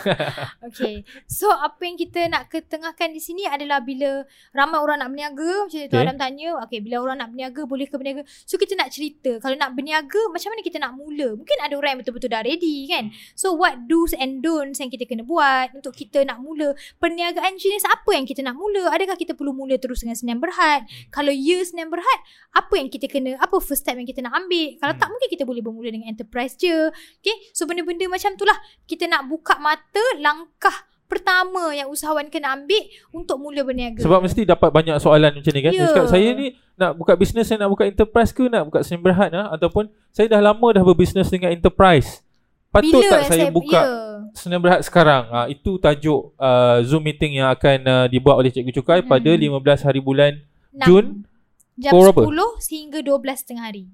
Okay. 0.72 1.04
So 1.28 1.52
apa 1.52 1.84
yang 1.84 2.00
kita 2.00 2.32
nak 2.32 2.48
ketengahkan 2.48 3.12
di 3.12 3.20
sini 3.20 3.44
adalah 3.44 3.84
bila 3.84 4.24
ramai 4.56 4.80
orang 4.80 5.04
nak 5.04 5.12
berniaga, 5.12 5.68
macam 5.68 5.80
tu 5.84 5.88
Okay. 5.92 6.00
Adam 6.00 6.16
tanya, 6.16 6.50
okay 6.64 6.80
bila 6.80 7.04
orang 7.04 7.20
nak 7.20 7.30
berniaga 7.36 7.68
boleh 7.68 7.86
ke 7.92 7.96
berniaga? 8.00 8.24
So 8.48 8.56
kita 8.56 8.80
nak 8.80 8.96
cerita, 8.96 9.38
kalau 9.44 9.60
nak 9.60 9.76
berniaga 9.76 10.22
macam 10.32 10.56
mana 10.56 10.62
kita 10.64 10.78
nak 10.80 10.96
mula? 10.96 11.36
Mungkin 11.36 11.58
ada 11.60 11.74
orang 11.76 11.90
yang 11.92 12.00
betul-betul 12.06 12.30
dah 12.32 12.42
ready 12.42 12.88
kan. 12.88 13.12
So 13.36 13.52
what 13.52 13.84
do's 13.92 14.16
and 14.16 14.40
don'ts 14.40 14.80
yang 14.80 14.88
kita 14.88 15.04
kena 15.04 15.28
buat 15.28 15.76
untuk 15.76 15.92
kita 15.92 16.24
nak 16.24 16.40
mula? 16.40 16.72
Perniagaan 17.04 17.60
jenis 17.60 17.84
apa 17.84 18.12
yang 18.16 18.24
kita 18.24 18.40
nak 18.40 18.56
mula? 18.56 18.88
Adakah 18.96 19.20
kita 19.20 19.36
perlu 19.36 19.52
mula 19.52 19.76
terus 19.76 20.08
dengan 20.08 20.16
Senin 20.16 20.40
Berhad? 20.40 20.88
Kalau 21.12 21.34
ya 21.36 21.60
Senin 21.68 21.92
Berhad, 21.92 22.20
apa 22.56 22.74
yang 22.80 22.88
kita 22.88 23.12
kena, 23.12 23.36
apa 23.42 23.60
first 23.60 23.84
step 23.84 24.00
yang 24.00 24.08
kita 24.08 24.24
nak 24.24 24.38
ambil? 24.38 24.61
Kalau 24.76 24.94
tak 24.94 25.08
mungkin 25.08 25.28
kita 25.28 25.44
boleh 25.44 25.60
bermula 25.60 25.90
dengan 25.90 26.08
enterprise 26.08 26.54
je. 26.56 26.90
Okay. 27.18 27.36
So 27.52 27.64
benda-benda 27.64 28.06
macam 28.06 28.34
tu 28.34 28.44
lah 28.44 28.56
kita 28.84 29.06
nak 29.06 29.26
buka 29.26 29.58
mata 29.58 30.04
langkah 30.18 30.74
pertama 31.06 31.72
yang 31.72 31.88
usahawan 31.88 32.28
kena 32.28 32.56
ambil 32.56 32.80
untuk 33.12 33.36
mula 33.36 33.62
berniaga. 33.62 34.00
Sebab 34.00 34.20
mesti 34.22 34.42
dapat 34.44 34.72
banyak 34.72 34.96
soalan 34.98 35.36
macam 35.36 35.52
ni 35.52 35.62
kan. 35.62 35.72
Dia 35.72 35.82
Ya. 35.82 35.86
cakap 35.86 36.08
saya 36.08 36.30
ni 36.32 36.48
nak 36.74 36.96
buka 36.96 37.14
bisnes 37.14 37.44
saya 37.44 37.60
nak 37.60 37.70
buka 37.70 37.84
enterprise 37.84 38.32
ke 38.32 38.48
nak 38.48 38.64
buka 38.66 38.80
Senin 38.82 39.02
Berhad 39.02 39.32
ah 39.34 39.52
ataupun 39.52 39.92
saya 40.10 40.28
dah 40.28 40.40
lama 40.42 40.68
dah 40.72 40.82
berbisnes 40.82 41.28
dengan 41.28 41.52
enterprise. 41.52 42.24
Patut 42.72 43.04
tak 43.04 43.28
saya 43.28 43.52
buka 43.52 43.76
Ya. 43.76 43.84
Senin 44.32 44.64
Berhad 44.64 44.80
sekarang? 44.82 45.28
Ah 45.28 45.46
itu 45.46 45.76
tajuk 45.76 46.32
uh, 46.38 46.80
Zoom 46.82 47.04
meeting 47.04 47.36
yang 47.38 47.52
akan 47.52 47.78
uh, 47.84 48.06
dibuat 48.08 48.40
oleh 48.40 48.48
Cikgu 48.48 48.72
Cukai 48.74 49.04
Hmm. 49.04 49.12
pada 49.12 49.28
15 49.28 49.52
hari 49.84 50.00
bulan 50.00 50.40
Enam. 50.72 50.88
Jun 50.88 51.06
jam 51.76 51.92
pukul 51.92 52.08
berapa? 52.08 52.22
10 52.56 52.64
sehingga 52.64 53.00
12 53.04 53.44
tengah 53.44 53.68
hari. 53.68 53.92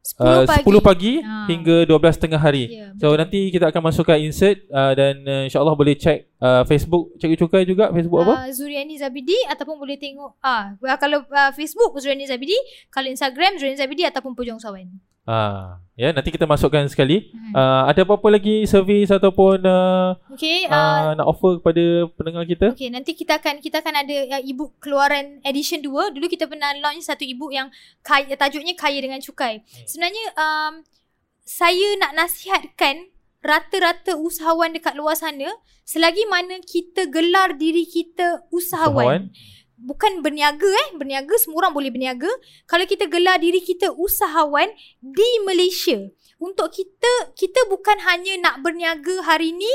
10 0.00 0.16
uh, 0.24 0.44
pagi. 0.48 0.64
10 0.64 0.80
pagi 0.80 1.12
Ah. 1.20 1.44
hingga 1.44 1.76
12 1.84 2.16
tengah 2.16 2.40
hari. 2.40 2.72
Ya, 2.72 2.96
So 2.96 3.12
nanti 3.12 3.52
kita 3.52 3.68
akan 3.68 3.92
masukkan 3.92 4.16
insert 4.16 4.64
uh, 4.72 4.96
dan 4.96 5.20
uh, 5.28 5.44
insyaAllah 5.44 5.76
boleh 5.76 5.92
check 5.92 6.24
uh, 6.40 6.64
Facebook 6.64 7.12
Cikgu 7.20 7.36
Cukai 7.36 7.62
juga 7.68 7.92
Facebook 7.92 8.24
apa? 8.24 8.48
Uh, 8.48 8.50
Zuriani 8.50 8.96
Zabidi 8.96 9.36
ataupun 9.52 9.76
boleh 9.76 10.00
tengok 10.00 10.40
ah 10.40 10.72
uh, 10.80 10.96
kalau 10.96 11.20
uh, 11.28 11.52
Facebook 11.52 11.92
Zuriani 12.00 12.24
Zabidi, 12.24 12.56
kalau 12.88 13.12
Instagram 13.12 13.60
Zuriani 13.60 13.76
Zabidi 13.76 14.02
ataupun 14.08 14.32
Pujung 14.32 14.56
Sawan. 14.56 14.88
Ah, 15.28 15.78
ya 16.00 16.10
nanti 16.16 16.32
kita 16.32 16.48
masukkan 16.48 16.88
sekali. 16.88 17.28
Hmm. 17.30 17.52
Uh, 17.52 17.82
ada 17.92 18.08
apa-apa 18.08 18.32
lagi 18.32 18.64
servis 18.64 19.12
ataupun 19.12 19.62
uh, 19.62 20.16
Okay, 20.32 20.64
uh, 20.64 21.12
uh, 21.12 21.12
nak 21.12 21.28
offer 21.28 21.60
kepada 21.60 22.08
pendengar 22.16 22.44
kita? 22.48 22.72
Okay, 22.72 22.88
nanti 22.88 23.12
kita 23.12 23.36
akan 23.36 23.60
kita 23.60 23.84
akan 23.84 23.94
ada 24.00 24.16
uh, 24.40 24.42
ebook 24.42 24.80
keluaran 24.80 25.44
edition 25.44 25.84
2. 25.84 26.16
Dulu 26.16 26.26
kita 26.26 26.48
pernah 26.48 26.72
launch 26.72 27.04
satu 27.04 27.22
ebook 27.22 27.52
yang 27.52 27.68
kaya, 28.00 28.32
tajuknya 28.32 28.72
Kaya 28.72 28.96
dengan 28.98 29.20
Cukai. 29.20 29.60
Sebenarnya 29.84 30.24
um, 30.40 30.72
saya 31.44 32.00
nak 32.00 32.16
nasihatkan 32.16 33.12
rata-rata 33.44 34.16
usahawan 34.16 34.72
dekat 34.72 34.96
luar 34.96 35.16
sana 35.16 35.48
selagi 35.84 36.28
mana 36.28 36.60
kita 36.64 37.08
gelar 37.08 37.56
diri 37.56 37.84
kita 37.84 38.46
usahawan. 38.48 39.32
Bukan 39.80 40.20
berniaga 40.20 40.68
eh, 40.68 40.88
berniaga 41.00 41.32
semua 41.40 41.64
orang 41.64 41.72
boleh 41.72 41.88
berniaga. 41.88 42.28
Kalau 42.68 42.84
kita 42.84 43.08
gelar 43.08 43.40
diri 43.40 43.64
kita 43.64 43.96
usahawan 43.96 44.68
di 45.00 45.28
Malaysia. 45.48 45.96
Untuk 46.40 46.72
kita 46.72 47.32
kita 47.36 47.68
bukan 47.68 48.00
hanya 48.04 48.36
nak 48.40 48.64
berniaga 48.64 49.24
hari 49.24 49.52
ni 49.52 49.72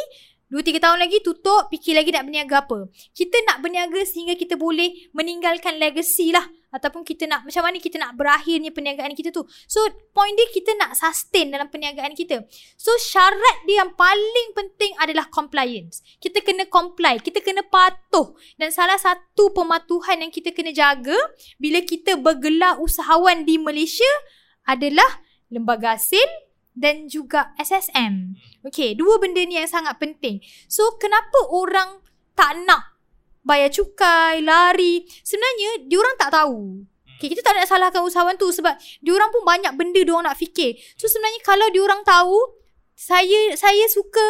2-3 0.54 0.78
tahun 0.78 1.02
lagi 1.02 1.26
tutup 1.26 1.74
Fikir 1.74 1.98
lagi 1.98 2.14
nak 2.14 2.30
berniaga 2.30 2.62
apa 2.62 2.86
Kita 3.18 3.34
nak 3.50 3.66
berniaga 3.66 3.98
Sehingga 4.06 4.38
kita 4.38 4.62
boleh 4.62 5.10
Meninggalkan 5.10 5.82
legacy 5.82 6.30
lah 6.30 6.46
ataupun 6.76 7.08
kita 7.08 7.24
nak 7.32 7.48
macam 7.48 7.64
mana 7.64 7.80
kita 7.80 7.96
nak 7.96 8.20
berakhirnya 8.20 8.76
perniagaan 8.76 9.16
kita 9.16 9.32
tu. 9.32 9.48
So 9.72 9.80
point 10.12 10.36
dia 10.36 10.52
kita 10.52 10.76
nak 10.76 11.00
sustain 11.00 11.56
dalam 11.56 11.72
perniagaan 11.72 12.12
kita. 12.12 12.44
So 12.76 12.92
syarat 13.00 13.64
dia 13.64 13.88
yang 13.88 13.96
paling 13.96 14.50
penting 14.52 14.92
adalah 15.00 15.32
compliance. 15.32 16.04
Kita 16.20 16.44
kena 16.44 16.68
comply, 16.68 17.24
kita 17.24 17.40
kena 17.40 17.64
patuh 17.64 18.36
dan 18.60 18.76
salah 18.76 19.00
satu 19.00 19.56
pematuhan 19.56 20.28
yang 20.28 20.32
kita 20.36 20.52
kena 20.52 20.76
jaga 20.76 21.16
bila 21.56 21.80
kita 21.80 22.20
bergelar 22.20 22.76
usahawan 22.84 23.48
di 23.48 23.56
Malaysia 23.56 24.12
adalah 24.68 25.24
lembaga 25.48 25.96
hasil 25.96 26.26
dan 26.76 27.08
juga 27.08 27.56
SSM. 27.56 28.36
Okay, 28.68 28.94
dua 28.94 29.18
benda 29.18 29.40
ni 29.48 29.56
yang 29.56 29.72
sangat 29.72 29.96
penting. 29.96 30.44
So, 30.68 31.00
kenapa 31.00 31.48
orang 31.48 32.04
tak 32.36 32.60
nak 32.68 32.95
bayar 33.46 33.70
cukai, 33.70 34.42
lari? 34.42 35.06
Sebenarnya, 35.22 35.86
diorang 35.86 36.18
tak 36.18 36.34
tahu. 36.34 36.84
Okay, 37.16 37.32
kita 37.32 37.46
tak 37.46 37.56
nak 37.56 37.70
salahkan 37.70 38.04
usahawan 38.04 38.36
tu 38.36 38.52
sebab 38.52 38.76
diorang 39.00 39.32
pun 39.32 39.48
banyak 39.48 39.72
benda 39.80 40.04
diorang 40.04 40.28
nak 40.28 40.36
fikir. 40.36 40.76
So, 41.00 41.08
sebenarnya 41.08 41.40
kalau 41.46 41.68
diorang 41.72 42.04
tahu, 42.04 42.36
saya 42.96 43.56
saya 43.60 43.86
suka 43.92 44.24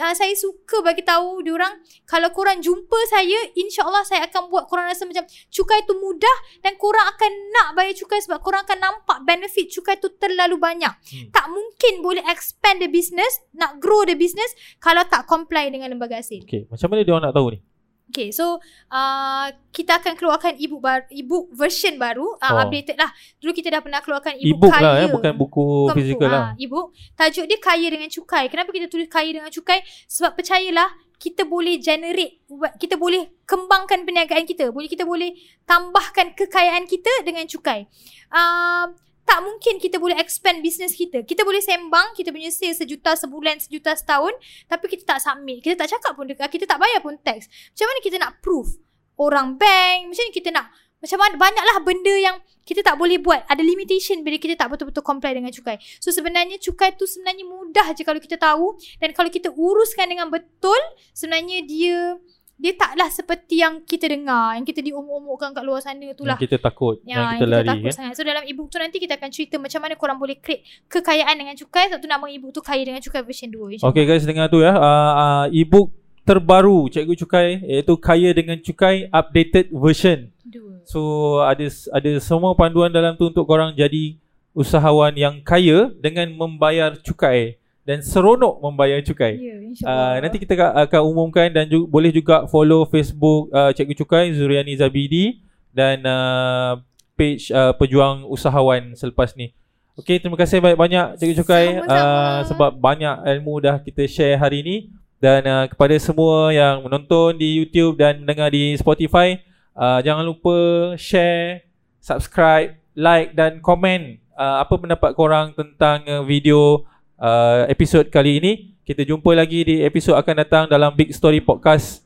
uh, 0.00 0.14
saya 0.16 0.32
suka 0.36 0.80
bagi 0.80 1.04
tahu 1.04 1.44
diorang 1.44 1.80
kalau 2.08 2.32
korang 2.32 2.60
jumpa 2.60 2.96
saya 3.08 3.52
insyaallah 3.56 4.04
saya 4.04 4.28
akan 4.28 4.48
buat 4.48 4.68
korang 4.68 4.88
rasa 4.88 5.04
macam 5.04 5.24
cukai 5.52 5.84
tu 5.84 5.96
mudah 5.96 6.36
dan 6.60 6.76
korang 6.80 7.04
akan 7.16 7.32
nak 7.52 7.68
bayar 7.76 7.96
cukai 7.96 8.20
sebab 8.20 8.40
korang 8.40 8.64
akan 8.64 8.78
nampak 8.80 9.18
benefit 9.24 9.68
cukai 9.72 10.00
tu 10.00 10.12
terlalu 10.16 10.56
banyak. 10.56 10.92
Hmm. 10.92 11.28
Tak 11.32 11.48
mungkin 11.52 12.00
boleh 12.00 12.24
expand 12.28 12.80
the 12.80 12.88
business, 12.88 13.40
nak 13.56 13.80
grow 13.80 14.04
the 14.08 14.16
business 14.16 14.52
kalau 14.80 15.04
tak 15.08 15.28
comply 15.28 15.68
dengan 15.68 15.92
lembaga 15.92 16.20
hasil. 16.20 16.44
Okay, 16.44 16.68
macam 16.68 16.88
mana 16.92 17.04
dia 17.04 17.12
orang 17.12 17.24
nak 17.28 17.36
tahu 17.36 17.48
ni? 17.52 17.60
Okay, 18.04 18.30
so 18.30 18.60
uh, 18.92 19.46
kita 19.72 19.96
akan 19.98 20.14
keluarkan 20.14 20.54
ebook 20.54 20.78
baru, 20.78 21.04
ebook 21.08 21.44
version 21.50 21.96
baru, 21.96 22.36
uh, 22.36 22.52
Oh. 22.52 22.62
updated 22.62 22.94
lah. 22.94 23.10
Dulu 23.40 23.50
kita 23.50 23.72
dah 23.72 23.80
pernah 23.80 24.04
keluarkan 24.04 24.36
ebook, 24.36 24.60
E-book 24.60 24.70
kaya. 24.70 24.84
lah 24.84 24.94
eh, 25.02 25.08
bukan 25.08 25.32
buku 25.34 25.64
Bukan 25.88 25.96
fizikal 25.96 26.20
buku, 26.20 26.30
lah. 26.30 26.42
ah, 26.44 26.52
ebook. 26.54 26.86
Tajuk 27.16 27.44
dia 27.48 27.58
kaya 27.58 27.86
dengan 27.88 28.06
cukai. 28.06 28.44
Kenapa 28.46 28.70
kita 28.70 28.86
tulis 28.86 29.08
kaya 29.08 29.30
dengan 29.32 29.50
cukai? 29.50 29.80
Sebab 30.06 30.36
percayalah 30.36 30.92
kita 31.16 31.42
boleh 31.42 31.80
generate 31.80 32.44
kita 32.76 33.00
boleh 33.00 33.40
kembangkan 33.48 34.04
perniagaan 34.04 34.44
kita. 34.44 34.68
Boleh 34.68 34.86
kita 34.86 35.02
boleh 35.02 35.32
tambahkan 35.64 36.36
kekayaan 36.36 36.84
kita 36.84 37.10
dengan 37.24 37.48
cukai. 37.48 37.88
Uh, 38.28 38.92
tak 39.24 39.40
mungkin 39.40 39.80
kita 39.80 39.96
boleh 39.96 40.20
expand 40.20 40.60
business 40.60 40.92
kita. 40.92 41.24
Kita 41.24 41.42
boleh 41.42 41.64
sembang, 41.64 42.12
kita 42.12 42.30
punya 42.30 42.52
sales 42.52 42.76
sejuta 42.78 43.16
sebulan, 43.16 43.56
sejuta 43.58 43.96
setahun, 43.96 44.36
tapi 44.68 44.86
kita 44.86 45.16
tak 45.16 45.18
submit. 45.24 45.64
Kita 45.64 45.80
tak 45.80 45.96
cakap 45.96 46.12
pun 46.12 46.28
dekat, 46.28 46.48
kita 46.52 46.68
tak 46.68 46.76
bayar 46.76 47.00
pun 47.00 47.16
tax. 47.24 47.48
Macam 47.72 47.86
mana 47.88 47.98
kita 48.04 48.16
nak 48.20 48.32
proof? 48.44 48.68
Orang 49.16 49.56
bank, 49.56 50.12
macam 50.12 50.22
mana 50.22 50.34
kita 50.34 50.50
nak 50.52 50.66
macam 51.04 51.20
mana 51.20 51.36
banyaklah 51.36 51.76
benda 51.84 52.14
yang 52.16 52.36
kita 52.64 52.80
tak 52.80 52.96
boleh 52.96 53.20
buat. 53.20 53.44
Ada 53.44 53.60
limitation 53.60 54.24
bila 54.24 54.40
kita 54.40 54.56
tak 54.56 54.72
betul-betul 54.72 55.04
comply 55.04 55.36
dengan 55.36 55.52
cukai. 55.52 55.76
So 56.00 56.08
sebenarnya 56.08 56.56
cukai 56.56 56.96
tu 56.96 57.04
sebenarnya 57.04 57.44
mudah 57.44 57.92
je 57.92 58.08
kalau 58.08 58.16
kita 58.16 58.40
tahu 58.40 58.80
dan 59.04 59.12
kalau 59.12 59.28
kita 59.28 59.52
uruskan 59.52 60.08
dengan 60.08 60.32
betul, 60.32 60.80
sebenarnya 61.12 61.60
dia 61.68 62.16
dia 62.54 62.70
taklah 62.72 63.10
seperti 63.10 63.58
yang 63.58 63.82
kita 63.82 64.06
dengar, 64.06 64.54
yang 64.54 64.62
kita 64.62 64.78
diomong-omongkan 64.78 65.50
kat 65.50 65.62
luar 65.62 65.78
sana 65.78 66.06
tu 66.12 66.22
lah. 66.22 66.38
Yang 66.38 66.46
kita 66.46 66.56
takut, 66.60 67.02
Ya, 67.02 67.18
yang 67.18 67.26
kita 67.34 67.46
lari 67.46 67.66
takut 67.66 67.84
kan. 67.84 67.94
sangat. 67.94 68.12
So 68.14 68.22
dalam 68.22 68.42
ebook 68.42 68.70
tu 68.70 68.78
nanti 68.78 68.96
kita 68.96 69.14
akan 69.14 69.28
cerita 69.28 69.58
macam 69.58 69.80
mana 69.80 69.94
korang 69.94 70.16
boleh 70.16 70.38
create 70.38 70.62
kekayaan 70.86 71.34
dengan 71.34 71.54
cukai. 71.54 71.90
Sebab 71.90 71.98
tu 71.98 72.06
nama 72.06 72.24
ebook 72.26 72.50
tu 72.50 72.62
Kaya 72.62 72.80
dengan 72.80 72.98
Cukai 72.98 73.20
version 73.20 73.50
2. 73.50 73.74
insyaAllah. 73.76 73.90
Okay 73.90 74.04
guys 74.04 74.22
dengar 74.22 74.46
tu 74.46 74.58
ya 74.58 74.70
uh, 74.70 74.80
uh, 75.12 75.44
E-book 75.50 75.90
terbaru 76.22 76.88
Cikgu 76.88 77.14
Cukai 77.18 77.48
Iaitu 77.60 77.94
Kaya 77.98 78.30
dengan 78.30 78.56
Cukai 78.56 79.10
Updated 79.10 79.68
version 79.68 80.30
Dua. 80.40 80.80
So 80.86 81.00
ada 81.40 81.66
ada 81.90 82.10
semua 82.16 82.54
panduan 82.54 82.88
dalam 82.88 83.12
tu 83.14 83.28
Untuk 83.28 83.44
korang 83.44 83.74
jadi 83.74 84.16
Usahawan 84.52 85.12
yang 85.12 85.42
kaya 85.42 85.90
Dengan 85.92 86.30
membayar 86.30 86.94
cukai 86.96 87.58
Dan 87.84 88.00
seronok 88.00 88.60
membayar 88.60 88.96
cukai 89.00 89.36
Ya, 89.36 89.54
Uh, 89.54 89.68
insyaAllah. 89.68 90.16
nanti 90.22 90.36
kita 90.38 90.54
ka- 90.54 90.74
akan 90.82 91.00
umumkan 91.04 91.48
dan 91.48 91.66
ju- 91.66 91.84
boleh 91.84 92.08
juga 92.08 92.48
follow 92.48 92.86
Facebook 92.86 93.50
uh, 93.50 93.70
Cikgu 93.70 93.94
Cukai 93.98 94.32
Zuriani 94.32 94.72
Zabidi 94.72 95.44
dan 95.68 96.00
uh, 96.00 96.80
page 97.12 97.50
uh, 97.50 97.74
pejuang 97.74 98.24
usahawan 98.24 98.94
selepas 98.94 99.34
ni. 99.34 99.52
Okey, 99.94 100.16
terima 100.16 100.34
kasih 100.34 100.58
banyak-banyak 100.58 101.18
Cikgu 101.18 101.34
Cukai 101.38 101.66
Sama-sama. 101.76 101.92
uh, 101.92 102.38
sebab 102.46 102.70
banyak 102.74 103.16
ilmu 103.36 103.54
dah 103.60 103.76
kita 103.78 104.06
share 104.06 104.34
hari 104.34 104.62
ni 104.62 104.76
dan 105.18 105.42
uh, 105.42 105.64
kepada 105.66 105.92
semua 105.98 106.50
yang 106.50 106.80
menonton 106.80 107.34
di 107.34 107.58
YouTube 107.58 107.96
dan 107.96 108.18
mendengar 108.18 108.48
di 108.48 108.74
Spotify, 108.74 109.38
uh, 109.72 109.98
jangan 110.00 110.22
lupa 110.22 110.54
share, 110.94 111.66
subscribe, 111.98 112.74
like 112.92 113.32
dan 113.32 113.58
komen 113.58 114.18
uh, 114.32 114.60
apa 114.60 114.74
pendapat 114.74 115.10
korang 115.12 115.50
tentang 115.50 116.02
uh, 116.06 116.22
video 116.22 116.86
uh, 117.24 117.64
episod 117.72 118.04
kali 118.12 118.36
ini. 118.36 118.52
Kita 118.84 119.00
jumpa 119.00 119.32
lagi 119.32 119.64
di 119.64 119.80
episod 119.80 120.12
akan 120.12 120.34
datang 120.44 120.64
dalam 120.68 120.92
Big 120.92 121.08
Story 121.16 121.40
Podcast. 121.40 122.04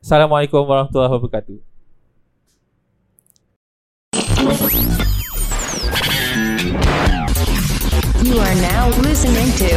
Assalamualaikum 0.00 0.64
warahmatullahi 0.64 1.12
wabarakatuh. 1.20 1.58
You 8.24 8.40
are 8.40 8.56
now 8.64 8.88
listening 9.04 9.52
to 9.60 9.70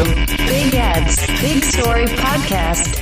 Big 0.47 0.71
Ed's 0.71 1.19
Big 1.43 1.59
Story 1.67 2.07
Podcast. 2.15 2.96